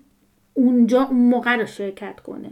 اونجا 0.54 1.04
اون 1.04 1.20
موقع 1.20 1.56
رو 1.56 1.66
شرکت 1.66 2.20
کنه. 2.20 2.52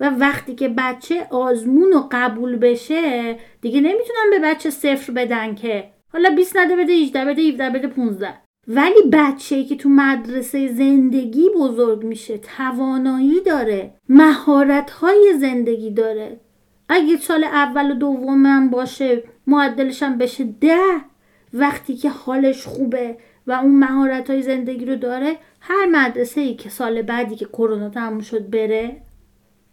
و 0.00 0.10
وقتی 0.10 0.54
که 0.54 0.68
بچه 0.68 1.26
آزمون 1.30 1.92
و 1.92 2.08
قبول 2.12 2.56
بشه 2.56 3.38
دیگه 3.60 3.80
نمی‌تونم 3.80 4.30
به 4.30 4.38
بچه 4.38 4.70
صفر 4.70 5.12
بدن 5.12 5.54
که. 5.54 5.90
حالا 6.12 6.30
20 6.36 6.56
نده 6.56 6.76
بده 6.76 6.92
18 6.92 7.24
بده 7.24 7.42
17 7.42 7.70
بده 7.70 7.88
15 7.88 8.34
ولی 8.68 9.02
بچه 9.12 9.64
که 9.64 9.76
تو 9.76 9.88
مدرسه 9.88 10.72
زندگی 10.72 11.48
بزرگ 11.56 12.04
میشه 12.04 12.38
توانایی 12.38 13.40
داره 13.40 13.90
مهارت 14.08 14.90
های 14.90 15.34
زندگی 15.40 15.90
داره. 15.90 16.40
اگه 16.88 17.16
سال 17.16 17.44
اول 17.44 17.90
و 17.90 17.94
دومم 17.94 18.70
باشه 18.70 19.22
معدلش 19.46 20.02
هم 20.02 20.18
بشه 20.18 20.44
ده 20.60 21.00
وقتی 21.54 21.96
که 21.96 22.10
حالش 22.10 22.66
خوبه 22.66 23.16
و 23.46 23.52
اون 23.52 23.78
مهارت 23.78 24.30
های 24.30 24.42
زندگی 24.42 24.84
رو 24.84 24.96
داره 24.96 25.36
هر 25.60 25.86
مدرسه 25.86 26.40
ای 26.40 26.54
که 26.54 26.70
سال 26.70 27.02
بعدی 27.02 27.36
که 27.36 27.44
کرونا 27.44 27.88
تموم 27.88 28.20
شد 28.20 28.50
بره 28.50 28.96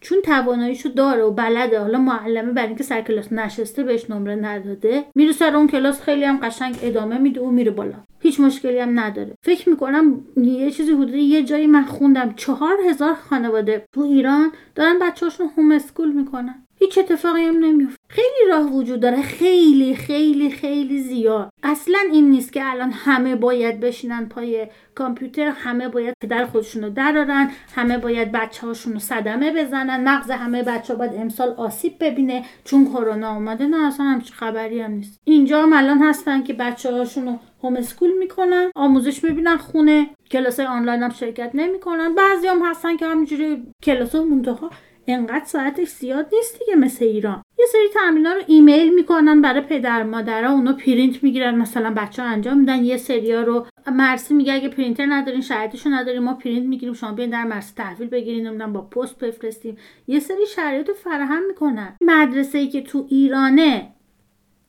چون 0.01 0.21
تواناییشو 0.21 0.89
داره 0.89 1.23
و 1.23 1.31
بلده. 1.31 1.79
حالا 1.79 1.97
معلمه 1.97 2.51
برای 2.51 2.67
اینکه 2.67 2.83
سر 2.83 3.01
کلاس 3.01 3.33
نشسته 3.33 3.83
بهش 3.83 4.09
نمره 4.09 4.35
نداده 4.35 5.03
میره 5.15 5.31
سر 5.31 5.55
اون 5.55 5.67
کلاس 5.67 6.01
خیلی 6.01 6.23
هم 6.23 6.39
قشنگ 6.43 6.75
ادامه 6.81 7.17
میده 7.17 7.41
و 7.41 7.51
میره 7.51 7.71
بالا. 7.71 7.95
هیچ 8.19 8.39
مشکلی 8.39 8.79
هم 8.79 8.99
نداره. 8.99 9.33
فکر 9.45 9.69
می‌کنم 9.69 10.21
یه 10.37 10.71
چیزی 10.71 10.91
حدود 10.91 11.15
یه 11.15 11.43
جایی 11.43 11.67
من 11.67 11.85
خوندم. 11.85 12.33
چهار 12.35 12.77
هزار 12.89 13.13
خانواده 13.13 13.85
تو 13.93 14.01
ایران 14.01 14.51
دارن 14.75 14.99
بچه‌هاشون 15.01 15.49
هوم 15.57 15.71
اسکول 15.71 16.11
می‌کنن. 16.11 16.61
هیچ 16.79 16.97
اتفاقی 16.97 17.41
هم 17.41 17.57
نمیفته 17.57 17.97
خیلی 18.09 18.49
راه 18.49 18.73
وجود 18.73 18.99
داره. 18.99 19.21
خیلی 19.21 19.95
خیلی 19.95 20.49
خیلی 20.49 20.99
زیاد. 20.99 21.49
اصلا 21.63 21.99
این 22.11 22.29
نیست 22.29 22.53
که 22.53 22.71
الان 22.71 22.91
همه 22.91 23.35
باید 23.35 23.79
بشینن 23.79 24.25
پای 24.25 24.67
کامپیوتر 24.95 25.47
همه 25.47 25.89
باید 25.89 26.13
پدر 26.21 26.45
خودشون 26.45 26.83
رو 26.83 26.89
درارن 26.89 27.51
همه 27.75 27.97
باید 27.97 28.31
بچه 28.31 28.67
هاشون 28.67 28.93
رو 28.93 28.99
صدمه 28.99 29.51
بزنن. 29.51 30.09
مغز 30.09 30.31
همه 30.31 30.63
بچه 30.63 30.93
ها 30.93 30.99
باید 30.99 31.15
امسال 31.15 31.49
آسیب 31.49 31.93
ببینه. 31.99 32.45
چون 32.63 32.85
کرونا 32.85 33.33
اومده 33.35 33.65
نه 33.65 33.87
اصلا 33.87 34.05
همچین 34.05 34.35
خبری 34.35 34.81
هم 34.81 34.91
نیست. 34.91 35.19
اینجا 35.23 35.63
هم 35.63 35.73
الان 35.73 36.03
هستن 36.03 36.43
که 36.43 36.53
بچه 36.53 36.91
هاشون 36.91 37.25
رو 37.25 37.39
هوم 37.65 37.75
اسکول 37.75 38.11
می‌کنن 38.19 38.71
آموزش 38.75 39.23
می‌بینن 39.23 39.57
خونه 39.57 40.09
کلاس 40.31 40.59
آنلاین 40.59 41.03
هم 41.03 41.09
شرکت 41.09 41.51
نمی‌کنن. 41.53 42.15
بعضی 42.15 42.47
هم 42.47 42.61
هستن 42.65 42.97
که 42.97 43.05
همینجوری 43.05 43.63
کلاس 43.83 44.15
منتها 44.15 44.69
انقدر 45.07 45.45
ساعتش 45.45 45.87
زیاد 45.87 46.29
نیست 46.33 46.59
دیگه 46.59 46.75
مثل 46.75 47.05
ایران. 47.05 47.41
یه 47.59 47.65
سری 47.71 47.87
تمرین 47.93 48.25
رو 48.25 48.41
ایمیل 48.47 48.95
می‌کنن 48.95 49.41
برای 49.41 49.61
پدر 49.61 50.03
مادرها 50.03 50.53
اونا 50.53 50.73
پرینت 50.73 51.23
می‌گیرن 51.23 51.55
مثلا 51.55 51.93
بچه 51.93 52.23
ها 52.23 52.27
انجام 52.27 52.57
میدن. 52.57 52.83
یه 52.83 52.97
سریا 52.97 53.41
رو 53.41 53.65
مدرسه 53.91 54.33
میگه 54.33 54.53
اگه 54.53 54.69
پرینتر 54.69 55.05
ندارین 55.09 55.41
شرایطشو 55.41 55.89
نداریم 55.89 56.23
ما 56.23 56.33
پرینت 56.33 56.65
می‌گیریم 56.65 56.93
شما 56.93 57.11
بیاین 57.11 57.31
در 57.31 57.43
مدرسه 57.43 57.73
تحویل 57.75 58.09
بگیرین 58.09 58.47
نمی‌دونم 58.47 58.73
با 58.73 58.81
پست 58.81 59.17
بفرستیم. 59.19 59.77
یه 60.07 60.19
سری 60.19 60.45
شرایط 60.55 60.87
رو 60.87 60.93
فراهم 60.93 61.47
می‌کنن. 61.47 61.97
مدرسه 62.01 62.57
ای 62.57 62.67
که 62.67 62.81
تو 62.81 63.05
ایرانه 63.09 63.91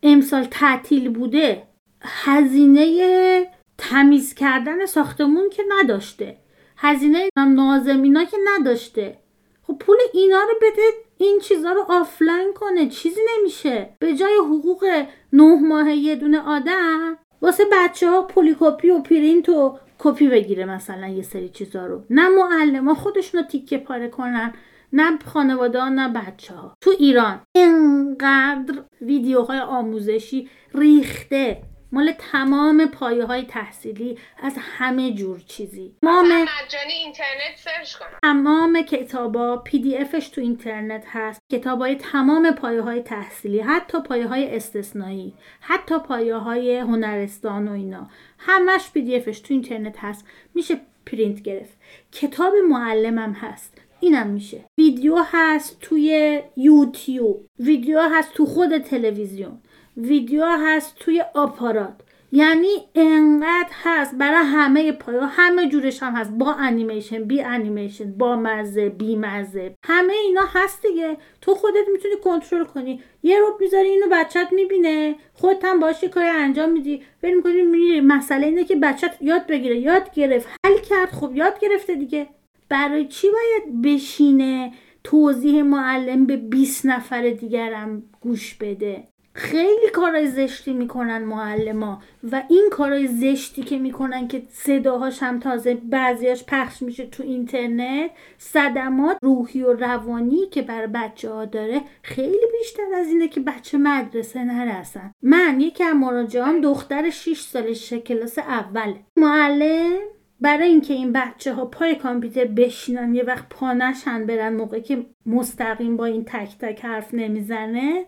امسال 0.03 0.45
تعطیل 0.45 1.09
بوده 1.09 1.63
هزینه 2.03 3.47
تمیز 3.79 4.35
کردن 4.35 4.87
ساختمون 4.87 5.51
که 5.51 5.63
نداشته. 5.69 6.37
هزینه 6.77 7.29
ناظم 7.37 7.90
اینا 7.90 8.25
که 8.25 8.37
نداشته. 8.45 9.19
خب 9.63 9.79
پول 9.79 9.97
اینا 10.15 10.39
رو 10.39 10.55
بده 10.63 10.83
این 11.19 11.41
چیزا 11.43 11.73
رو 11.73 11.85
آفلاین 11.89 12.53
کنه. 12.55 12.89
چیزی 12.89 13.21
نمیشه. 13.37 13.89
به 13.99 14.15
جای 14.15 14.37
حقوق 14.37 15.05
نه 15.33 15.61
ماه 15.61 15.91
یه 15.91 16.17
دونه 16.17 16.41
آدم 16.41 17.19
واسه 17.43 17.65
بچه 17.73 18.11
ها 18.11 18.23
پلی‌کپی 18.23 18.91
و 18.91 18.99
پرینت 18.99 19.49
و 19.49 19.79
کپی 19.99 20.29
بگیره 20.29 20.65
مثلا 20.65 21.07
یه 21.07 21.23
سری 21.23 21.49
چیزا 21.49 21.87
رو. 21.87 22.03
نه 22.11 22.29
معلم 22.29 22.89
ها 22.89 22.95
خودشون 22.95 23.41
رو 23.41 23.47
تیکه 23.47 23.79
پاره 23.79 24.09
کنن 24.09 24.55
نه 24.93 25.19
خانواده 25.19 25.85
نه 25.85 26.09
بچه 26.09 26.55
ها 26.55 26.75
تو 26.81 26.91
ایران 26.99 27.41
اینقدر 27.53 28.83
ویدیوهای 29.01 29.59
آموزشی 29.59 30.49
ریخته. 30.75 31.63
مال 31.93 32.13
تمام 32.19 32.87
پایه 32.87 33.25
های 33.25 33.43
تحصیلی 33.43 34.19
از 34.43 34.57
همه 34.59 35.13
جور 35.13 35.41
چیزی. 35.47 35.97
تمام 36.03 36.27
مجانی 36.27 36.93
اینترنت 36.93 37.57
search 37.57 37.95
کنم. 37.95 38.19
تمام 38.23 38.83
کتابا 38.83 39.57
PDF 39.57 39.97
ش 39.97 40.29
تو 40.29 40.41
اینترنت 40.41 41.05
هست. 41.07 41.41
کتابای 41.53 41.95
تمام 41.95 42.51
پایه 42.51 42.83
های 42.83 43.01
تحصیلی 43.01 43.61
حتی 43.61 44.01
پایه 44.01 44.27
های 44.27 44.57
استثنایی 44.57 45.35
حتی 45.61 45.99
پایه 45.99 46.37
های 46.37 46.79
هنرستان 46.79 47.69
و 47.69 47.73
اینا. 47.73 48.11
همش 48.39 48.91
PDF 48.95 49.17
ش 49.17 49.41
تو 49.41 49.55
اینترنت 49.55 49.97
هست. 49.99 50.27
میشه 50.55 50.81
پرینت 51.07 51.43
گرفت. 51.43 51.79
کتاب 52.13 52.53
معلمم 52.69 53.33
هست. 53.33 53.81
اینم 54.01 54.27
میشه. 54.27 54.65
ویدیو 54.79 55.17
هست 55.33 55.81
توی 55.81 56.43
یوتیوب. 56.57 57.47
ویدیو 57.59 58.01
هست 58.01 58.35
تو 58.35 58.47
خود 58.47 58.79
تلویزیون. 58.79 59.61
ویدیو 59.97 60.45
هست 60.47 60.97
توی 61.01 61.25
آپارات. 61.35 62.01
یعنی 62.33 62.69
انقدر 62.95 63.69
هست 63.83 64.15
برای 64.19 64.45
همه 64.45 64.93
پایا 64.93 65.27
همه 65.27 65.69
جورش 65.69 66.03
هم 66.03 66.13
هست. 66.13 66.31
با 66.31 66.53
انیمیشن 66.53 67.25
بی 67.25 67.43
انیمیشن 67.43 68.13
با 68.13 68.37
مزه 68.37 68.89
بی 68.89 69.17
مزه. 69.17 69.75
همه 69.85 70.13
اینا 70.13 70.43
هست 70.49 70.87
دیگه. 70.87 71.17
تو 71.41 71.55
خودت 71.55 71.85
می‌تونی 71.93 72.15
کنترل 72.25 72.65
کنی. 72.65 73.03
یه 73.23 73.39
رو 73.39 73.57
می‌ذاری 73.61 73.89
اینو 73.89 74.07
بچت 74.13 74.49
می‌بینه. 74.53 75.15
خودت 75.33 75.65
هم 75.65 75.81
باشی 75.81 76.09
کاری 76.09 76.29
انجام 76.29 76.73
میدی. 76.73 77.03
بریم 77.23 77.43
کنی 77.43 77.63
میری 77.63 78.01
مسئله 78.01 78.47
اینه 78.47 78.65
که 78.65 78.77
بچت 78.77 79.17
یاد 79.21 79.47
بگیره. 79.47 79.79
یاد 79.79 80.15
گرفت. 80.15 80.49
حل 80.67 80.79
کرد. 80.79 81.09
خب 81.09 81.31
یاد 81.35 81.61
گرفته 81.61 81.95
دیگه. 81.95 82.29
برای 82.69 83.07
چی 83.07 83.29
باید 83.31 83.83
بشینه 83.83 84.73
توضیح 85.05 85.63
معلم 85.63 86.27
به 86.27 86.37
20 86.37 86.87
نفر 86.87 87.31
دیگرم 87.31 88.03
گوش 88.21 88.55
بده؟ 88.55 89.09
خیلی 89.37 89.91
کارای 89.93 90.27
زشتی 90.27 90.73
می‌کنن 90.73 91.25
معلما 91.25 92.03
و 92.33 92.43
این 92.49 92.69
کارای 92.71 93.07
زشتی 93.07 93.63
که 93.63 93.79
می‌کنن 93.79 94.29
که 94.29 94.43
صداهاش 94.51 95.23
هم 95.23 95.41
تازه 95.41 95.75
بعضیاش 95.75 96.45
پخش 96.45 96.83
میشه 96.83 97.07
تو 97.07 97.23
اینترنت 97.23 98.11
صدمات 98.39 99.19
روحی 99.23 99.63
و 99.63 99.73
روانی 99.73 100.47
که 100.47 100.63
بر 100.63 100.87
بچه 100.87 101.31
ها 101.31 101.45
داره 101.45 101.81
خیلی 102.03 102.47
بیشتر 102.59 102.95
از 102.97 103.09
اینه 103.09 103.29
که 103.29 103.41
بچه 103.41 103.79
مدرسه 103.79 104.45
نرسن 104.45 105.13
من 105.23 105.61
یکی 105.61 105.85
از 105.85 105.95
مراجعان 105.95 106.61
دختر 106.61 107.11
6 107.11 107.41
سالش 107.41 107.93
کلاس 107.93 108.39
اول. 108.39 108.95
معلم 109.17 109.99
برای 110.41 110.69
اینکه 110.69 110.95
این 110.95 111.13
بچه 111.13 111.55
ها 111.55 111.65
پای 111.65 111.95
کامپیوتر 111.95 112.45
بشینن 112.45 113.15
یه 113.15 113.23
وقت 113.23 113.49
پانشن 113.49 114.27
برن 114.27 114.57
موقع 114.57 114.81
که 114.81 115.07
مستقیم 115.27 115.97
با 115.97 116.05
این 116.05 116.25
تک 116.25 116.59
تک 116.59 116.85
حرف 116.85 117.15
نمی‌زنه 117.15 118.07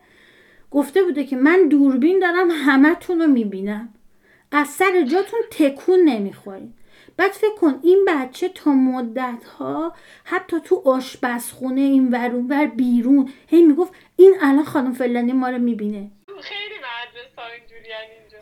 گفته 0.71 1.03
بوده 1.03 1.25
که 1.25 1.37
من 1.37 1.69
دوربین 1.69 2.19
دارم 2.19 2.51
همتون 2.51 3.21
رو 3.21 3.27
می‌بینم. 3.27 3.95
از 4.53 4.69
سر 4.69 5.03
جاتون 5.03 5.41
تکون 5.51 5.99
نمی‌خورین 6.01 6.75
بعد 7.17 7.31
فکر 7.31 7.55
کن 7.55 7.81
این 7.83 8.05
بچه 8.09 8.49
تا 8.49 8.71
مدت 8.73 9.45
ها 9.45 9.93
حتی 10.25 10.57
تو 10.65 10.83
آشپزخونه 10.85 11.81
این 11.81 12.09
ورون 12.11 12.47
ور 12.49 12.67
بیرون 12.67 13.29
هی 13.47 13.63
می‌گفت 13.63 13.93
این 14.17 14.35
الان 14.41 14.65
خانم 14.65 14.93
فلانی 14.93 15.33
ما 15.33 15.49
رو 15.49 15.59
می‌بینه. 15.59 16.11
خیلی 16.41 16.75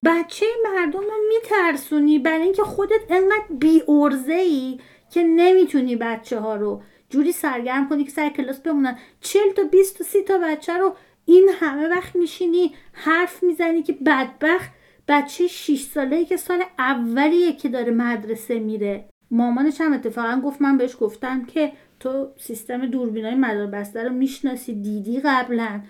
بچه 0.04 0.46
مردم 0.64 1.00
رو 1.00 1.14
میترسونی 1.28 2.18
برای 2.18 2.42
اینکه 2.42 2.62
خودت 2.62 3.00
انقدر 3.10 3.44
بی 3.50 3.82
ای 4.28 4.78
که 5.10 5.22
نمی‌تونی 5.22 5.96
بچه 5.96 6.40
ها 6.40 6.56
رو 6.56 6.82
جوری 7.10 7.32
سرگرم 7.32 7.88
کنی 7.88 8.04
که 8.04 8.10
سر 8.10 8.28
کلاس 8.28 8.60
بمونن. 8.60 8.98
چل 9.20 9.50
تا 9.56 9.62
بیست 9.62 9.98
تا 9.98 10.04
سی 10.04 10.22
تا 10.22 10.38
بچه 10.38 10.78
رو 10.78 10.94
این 11.26 11.50
همه 11.60 11.88
وقت 11.88 12.16
میشینی 12.16 12.74
حرف 12.92 13.42
می‌زنی 13.42 13.82
که 13.82 13.92
بدبخت 13.92 14.70
بچه 15.08 15.46
6 15.46 15.80
ساله 15.80 16.24
که 16.24 16.36
سال 16.36 16.62
اولیه 16.78 17.52
که 17.52 17.68
داره 17.68 17.92
مدرسه 17.92 18.58
میره. 18.58 19.08
مامانش 19.30 19.80
هم 19.80 19.92
اتفاقا 19.92 20.40
گفت 20.44 20.62
من 20.62 20.78
بهش 20.78 20.96
گفتم 21.00 21.44
که 21.44 21.72
تو 22.00 22.28
سیستم 22.36 22.86
دوربینای 22.86 23.34
مدار 23.34 23.66
بسته 23.66 24.04
رو 24.04 24.12
می‌شناسی 24.12 24.74
دیدی 24.74 25.20
قبلا 25.20 25.80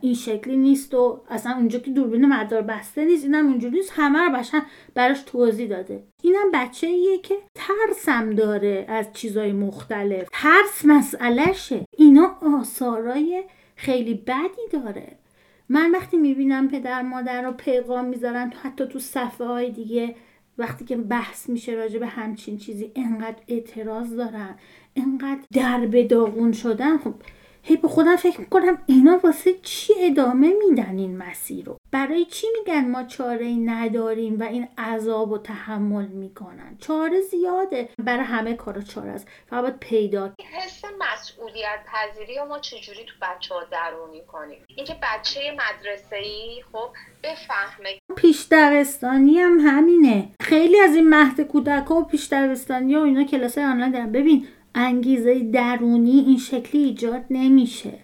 این 0.00 0.14
شکلی 0.14 0.56
نیست 0.56 0.94
و 0.94 1.20
اصلا 1.30 1.52
اونجا 1.56 1.78
که 1.78 1.90
دوربین 1.90 2.26
مدار 2.26 2.62
بسته 2.62 3.04
نیست 3.04 3.24
اینم 3.24 3.46
اونجوری 3.46 3.76
نیست 3.76 3.92
همه 3.94 4.18
رو 4.18 4.38
بشن 4.38 4.62
براش 4.94 5.22
توضیح 5.26 5.68
داده. 5.68 6.02
اینم 6.22 6.50
بچه 6.54 6.86
ایه 6.86 7.18
که 7.18 7.34
ترسم 7.54 8.30
داره 8.30 8.84
از 8.88 9.12
چیزای 9.12 9.52
مختلف. 9.52 10.28
ترس 10.32 10.84
مسئلهشه. 10.84 11.84
اینا 11.96 12.38
آثارای 12.60 13.44
خیلی 13.82 14.14
بدی 14.14 14.68
داره. 14.72 15.16
من 15.68 15.90
وقتی 15.90 16.16
می‌بینم 16.16 16.68
پدر 16.68 17.02
مادر 17.02 17.42
رو 17.42 17.52
پیغام 17.52 18.04
می‌ذارن 18.04 18.52
حتی 18.62 18.86
تو 18.86 18.98
صفحه 18.98 19.46
های 19.46 19.70
دیگه 19.70 20.14
وقتی 20.58 20.84
که 20.84 20.96
بحث 20.96 21.48
میشه 21.48 21.72
راجع 21.72 21.98
به 21.98 22.06
همچین 22.06 22.58
چیزی 22.58 22.92
انقدر 22.96 23.42
اعتراض 23.48 24.16
دارن 24.16 24.54
انقدر 24.96 25.42
در 25.52 26.02
داغون 26.02 26.52
شدن 26.52 26.98
خب 26.98 27.14
هی 27.64 27.76
به 27.76 27.88
خودم 27.88 28.16
فکر 28.16 28.40
می‌کنم 28.40 28.82
اینا 28.86 29.20
واسه 29.24 29.54
چی 29.62 29.92
ادامه 29.98 30.52
میدن 30.68 30.98
این 30.98 31.16
مسیر 31.16 31.64
رو؟ 31.64 31.76
برای 31.90 32.24
چی 32.24 32.46
میگن 32.58 32.90
ما 32.90 33.04
چاره 33.04 33.46
ای 33.46 33.56
نداریم 33.56 34.40
و 34.40 34.42
این 34.42 34.68
عذاب 34.78 35.32
و 35.32 35.38
تحمل 35.38 36.06
می‌کنن؟ 36.06 36.76
چاره 36.78 37.20
زیاده. 37.20 37.88
برای 37.98 38.24
همه 38.24 38.54
کارا 38.54 38.80
چاره 38.80 39.10
است. 39.10 39.28
فقط 39.50 39.78
پیدا 39.80 40.32
حس 40.52 40.82
مسئولیت 40.84 41.78
پذیری 41.86 42.34
ما 42.48 42.58
چجوری 42.58 43.04
تو 43.06 43.14
بچه 43.22 43.54
ها 43.54 43.60
درونی 43.64 44.22
کنیم؟ 44.26 44.64
اینکه 44.76 44.96
بچه 45.02 45.40
مدرسه 45.52 46.16
ای 46.16 46.62
خب 46.72 46.88
بفهمه. 47.22 47.98
پیش 48.16 48.46
دبستانی 48.50 49.38
هم 49.38 49.58
همینه. 49.60 50.28
خیلی 50.42 50.80
از 50.80 50.94
این 50.94 51.08
مهد 51.08 51.40
کودک 51.40 51.86
ها 51.86 51.94
و 51.94 52.04
پیش 52.04 52.32
دبستانی 52.32 52.94
ها 52.94 53.00
و 53.00 53.04
اینا 53.04 53.24
کلاس 53.24 53.58
آنلاین 53.58 53.92
دارن. 53.92 54.12
ببین 54.12 54.46
انگیزه 54.74 55.38
درونی 55.38 56.24
این 56.26 56.38
شکلی 56.38 56.82
ایجاد 56.82 57.24
نمیشه. 57.30 57.98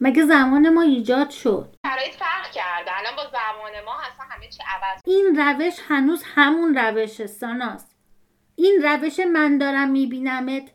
مگه 0.00 0.26
زمان 0.26 0.68
ما 0.68 0.82
ایجاد 0.82 1.30
شد؟ 1.30 1.76
شرایط 1.86 2.14
فرق 2.14 2.50
کرده 2.50 2.98
الان 2.98 3.16
با 3.16 3.22
زمان 3.22 3.84
ما 3.84 3.94
اصلا 4.00 4.26
همه 4.30 4.48
چی 4.48 4.62
عوض 4.76 5.00
این 5.04 5.36
روش 5.36 5.74
هنوز 5.88 6.22
همون 6.34 6.74
روش 6.74 7.26
ساناست. 7.26 7.96
این 8.56 8.82
روش 8.82 9.20
من 9.20 9.58
دارم 9.58 9.90
میبینمت 9.90 10.70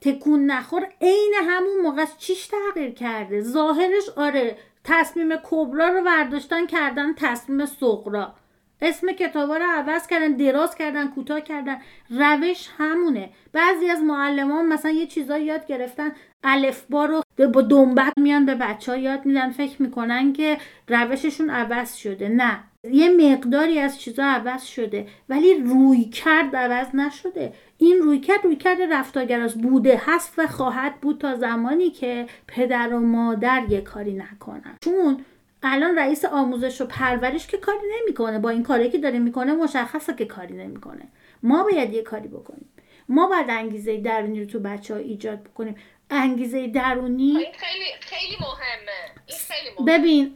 تکون 0.00 0.46
نخور 0.46 0.88
عین 1.00 1.34
همون 1.48 1.80
موقع 1.82 2.04
چیش 2.18 2.46
تغییر 2.46 2.90
کرده؟ 2.94 3.40
ظاهرش 3.40 4.08
آره 4.16 4.56
تصمیم 4.84 5.36
کبرا 5.36 5.88
رو 5.88 6.04
برداشتن 6.04 6.66
کردن 6.66 7.14
تصمیم 7.14 7.66
صغرا 7.66 8.34
اسم 8.82 9.12
کتابا 9.12 9.56
رو 9.56 9.64
عوض 9.76 10.06
کردن 10.06 10.32
دراز 10.32 10.74
کردن 10.74 11.08
کوتاه 11.08 11.40
کردن. 11.40 11.76
روش 12.10 12.68
همونه. 12.78 13.30
بعضی 13.52 13.86
از 13.86 14.00
معلمان 14.00 14.66
مثلا 14.66 14.90
یه 14.90 15.06
چیزایی 15.06 15.44
یاد 15.44 15.66
گرفتن 15.66 16.12
الفبا 16.44 17.04
رو 17.04 17.22
با 17.54 17.62
دنبک 17.62 18.12
میان 18.16 18.46
به 18.46 18.54
بچه 18.54 18.92
ها 18.92 18.98
یاد 18.98 19.26
میدن. 19.26 19.50
فکر 19.50 19.82
می‌کنن 19.82 20.32
که 20.32 20.58
روششون 20.88 21.50
عوض 21.50 21.94
شده. 21.94 22.28
نه. 22.28 22.58
یه 22.90 23.10
مقداری 23.10 23.78
از 23.78 24.00
چیزا 24.00 24.24
عوض 24.24 24.64
شده 24.64 25.06
ولی 25.28 25.54
روی 25.54 26.04
کرد 26.04 26.56
عوض 26.56 26.94
نشده. 26.94 27.52
این 27.78 27.98
روی 27.98 28.20
کرد 28.20 28.44
روی 28.44 28.56
کرد 28.56 28.78
رفتارگراز 28.90 29.60
بوده 29.62 30.02
هست 30.06 30.34
و 30.38 30.46
خواهد 30.46 31.00
بود 31.00 31.18
تا 31.18 31.34
زمانی 31.34 31.90
که 31.90 32.26
پدر 32.46 32.94
و 32.94 33.00
مادر 33.00 33.62
یه 33.68 33.80
کاری 33.80 34.12
نکنن. 34.12 34.76
چون 34.84 35.24
الان 35.62 35.98
رئیس 35.98 36.24
آموزش 36.24 36.80
و 36.80 36.86
پرورش 36.86 37.46
که 37.46 37.56
کاری 37.56 37.78
نمی‌کنه 38.00 38.38
با 38.38 38.50
این 38.50 38.62
کاری 38.62 38.90
که 38.90 38.98
داره 38.98 39.18
می‌کنه 39.18 39.52
مشخصه 39.52 40.14
که 40.14 40.24
کاری 40.24 40.54
نمی‌کنه. 40.54 41.08
ما 41.42 41.62
باید 41.62 41.92
یه 41.92 42.02
کاری 42.02 42.28
بکنیم. 42.28 42.68
ما 43.08 43.28
باید 43.28 43.46
انگیزه 43.50 44.00
درونی 44.00 44.40
رو 44.40 44.46
تو 44.46 44.60
بچه 44.60 44.94
ها 44.94 45.00
ایجاد 45.00 45.42
بکنیم. 45.42 45.76
انگیزه 46.10 46.66
درونی 46.66 47.32
خیلی 47.32 47.84
خیلی 48.00 48.36
مهمه. 48.40 49.22
این 49.26 49.38
خیلی 49.48 49.70
مهمه. 49.78 49.98
ببین 49.98 50.34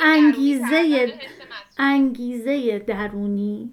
انگیزه 0.00 1.12
انگیزه 1.78 2.78
درونی 2.78 3.72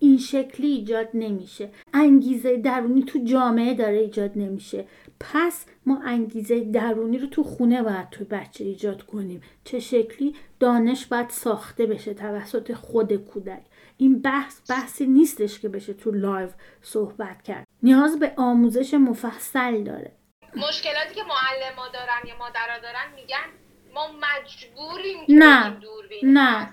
این 0.00 0.18
شکلی 0.18 0.66
ایجاد 0.66 1.08
نمیشه. 1.14 1.70
انگیزه 1.94 2.56
درونی 2.56 3.02
تو 3.02 3.18
جامعه 3.24 3.74
داره 3.74 3.96
ایجاد 3.96 4.32
نمیشه. 4.36 4.84
پس 5.20 5.64
ما 5.86 6.02
انگیزه 6.04 6.60
درونی 6.60 7.18
رو 7.18 7.26
تو 7.26 7.42
خونه 7.42 7.82
باید 7.82 8.10
تو 8.10 8.24
بچه 8.24 8.64
ایجاد 8.64 9.02
کنیم. 9.02 9.40
چه 9.64 9.80
شکلی؟ 9.80 10.36
دانش 10.60 11.06
باید 11.06 11.30
ساخته 11.30 11.86
بشه 11.86 12.14
توسط 12.14 12.72
خود 12.72 13.12
کودک. 13.16 13.62
این 13.96 14.22
بحث 14.22 14.70
بحثی 14.70 15.06
نیستش 15.06 15.60
که 15.60 15.68
بشه 15.68 15.92
تو 15.92 16.10
live 16.10 16.48
صحبت 16.82 17.42
کرد. 17.42 17.66
نیاز 17.82 18.18
به 18.18 18.32
آموزش 18.36 18.94
مفصل 18.94 19.82
داره. 19.82 20.12
مشکلاتی 20.56 21.14
که 21.14 21.22
معلم 21.22 21.92
دارن 21.92 22.28
یا 22.28 22.38
مادرها 22.38 22.78
دارن 22.82 23.14
میگن 23.16 23.67
ما 23.98 24.06
مجبوریم 24.06 25.18
نه 25.28 25.76
نه. 26.22 26.68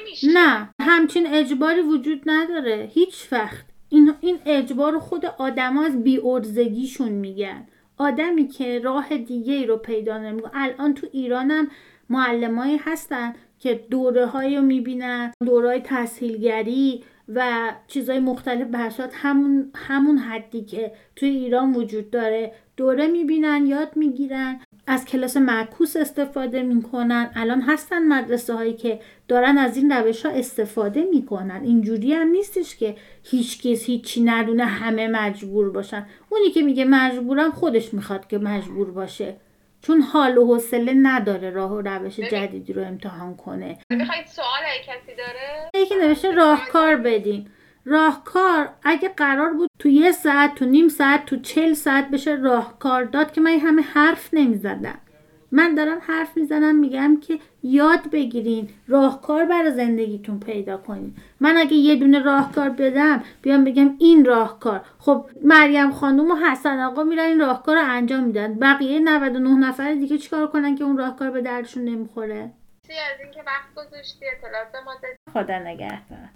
نمیشه. 0.00 0.26
نه 0.34 0.68
همچین 0.82 1.26
اجباری 1.26 1.80
وجود 1.80 2.22
نداره. 2.26 2.90
هیچ 2.94 3.32
وقت. 3.32 3.64
این, 3.88 4.14
این 4.20 4.38
اجبار 4.46 4.98
خود 4.98 5.26
آدم 5.26 5.78
از 5.78 6.02
بیارزگیشون 6.02 7.08
میگن. 7.08 7.66
آدمی 7.98 8.48
که 8.48 8.78
راه 8.78 9.16
دیگه 9.16 9.54
ای 9.54 9.66
رو 9.66 9.76
پیدا 9.76 10.18
نمی‌کنه. 10.18 10.52
الان 10.54 10.94
تو 10.94 11.06
ایرانم 11.12 11.70
معلمایی 12.10 12.76
هستن 12.76 13.34
که 13.58 13.74
دوره 13.90 14.26
های 14.26 14.56
رو 14.56 14.62
می‌بینن 14.62 15.32
دوره 15.46 15.68
های 15.68 15.80
تسهیلگری 15.84 17.04
و 17.28 17.72
چیزهای 17.88 18.18
مختلف 18.18 18.66
برسات 18.66 19.12
همون, 19.14 19.72
همون 19.74 20.18
حدی 20.18 20.64
که 20.64 20.92
توی 21.16 21.28
ایران 21.28 21.72
وجود 21.72 22.10
داره. 22.10 22.52
دوره 22.76 23.06
می‌بینن 23.06 23.66
یاد 23.66 23.96
می‌گیرن. 23.96 24.60
از 24.88 25.04
کلاس 25.04 25.36
معکوس 25.36 25.96
استفاده 25.96 26.62
می‌کنن. 26.62 27.30
الان 27.34 27.60
هستن 27.60 28.02
مدرسه 28.02 28.54
هایی 28.54 28.72
که 28.72 29.00
دارن 29.28 29.58
از 29.58 29.76
این 29.76 29.92
روش 29.92 30.26
ها 30.26 30.32
استفاده 30.32 31.04
می‌کنن. 31.04 31.60
اینجوری 31.64 32.12
هم 32.12 32.28
نیستش 32.28 32.76
که 32.76 32.96
هیچ 33.22 33.62
کس 33.62 33.84
هیچی 33.84 34.22
ندونه 34.22 34.64
همه 34.64 35.08
مجبور 35.08 35.70
باشن. 35.70 36.06
اونی 36.28 36.50
که 36.50 36.62
میگه 36.62 36.84
مجبورم 36.84 37.50
خودش 37.50 37.94
می‌خواد 37.94 38.26
که 38.26 38.38
مجبور 38.38 38.90
باشه. 38.90 39.36
چون 39.82 40.00
حال 40.00 40.38
و 40.38 40.46
حوصله 40.46 40.94
نداره 41.02 41.50
راه 41.50 41.72
و 41.72 41.80
روش 41.80 42.20
جدیدی 42.20 42.72
رو 42.72 42.82
امتحان 42.82 43.36
کنه. 43.36 43.78
می‌خواید 43.90 44.26
سوال 44.26 44.62
کسی 44.86 45.16
داره؟ 45.16 45.84
یکی 45.84 45.94
نوشته 45.94 46.30
راهکار 46.30 46.96
بدین. 46.96 47.48
راهکار 47.88 48.68
اگه 48.82 49.08
قرار 49.08 49.52
بود 49.52 49.70
تو 49.78 49.88
یه 49.88 50.12
ساعت 50.12 50.54
تو 50.54 50.64
نیم 50.64 50.88
ساعت 50.88 51.26
تو 51.26 51.36
چل 51.36 51.72
ساعت 51.72 52.10
بشه 52.10 52.34
راهکار 52.34 53.04
داد 53.04 53.32
که 53.32 53.40
من 53.40 53.50
همه 53.50 53.82
حرف 53.82 54.28
نمی‌زدم. 54.32 54.98
من 55.52 55.74
دارم 55.74 55.98
حرف 56.06 56.36
می‌زنم 56.36 56.76
میگم 56.76 57.20
که 57.20 57.38
یاد 57.62 58.10
بگیرین 58.10 58.68
راهکار 58.88 59.44
برای 59.44 59.70
زندگیتون 59.70 60.40
پیدا 60.40 60.76
کنین. 60.76 61.14
من 61.40 61.56
اگه 61.56 61.74
یه 61.74 61.96
دونه 61.96 62.22
راهکار 62.22 62.68
بدم 62.68 63.22
بیام 63.42 63.64
بگم 63.64 63.94
این 63.98 64.24
راهکار. 64.24 64.80
خب 64.98 65.24
مریم 65.44 65.90
خانم 65.90 66.30
و 66.30 66.34
حسن 66.34 66.80
آقا 66.80 67.04
میرن 67.04 67.24
این 67.24 67.40
راهکار 67.40 67.76
رو 67.76 67.82
انجام 67.84 68.24
میدن. 68.24 68.54
بقیه 68.54 69.00
99 69.00 69.68
نفر 69.68 69.94
دیگه 69.94 70.18
چیکار 70.18 70.46
کنن 70.46 70.76
که 70.76 70.84
اون 70.84 70.98
راهکار 70.98 71.30
به 71.30 71.42
دردشون 71.42 71.84
نمی‌خوره؟ 71.84 72.50
از 72.90 73.20
اینکه 73.24 73.40
وقت 73.46 73.74
گذاشتی 73.74 74.24
اطلاعات 74.36 74.84
ما 74.84 74.94
خدا 75.32 75.58
نگهدار. 75.58 76.28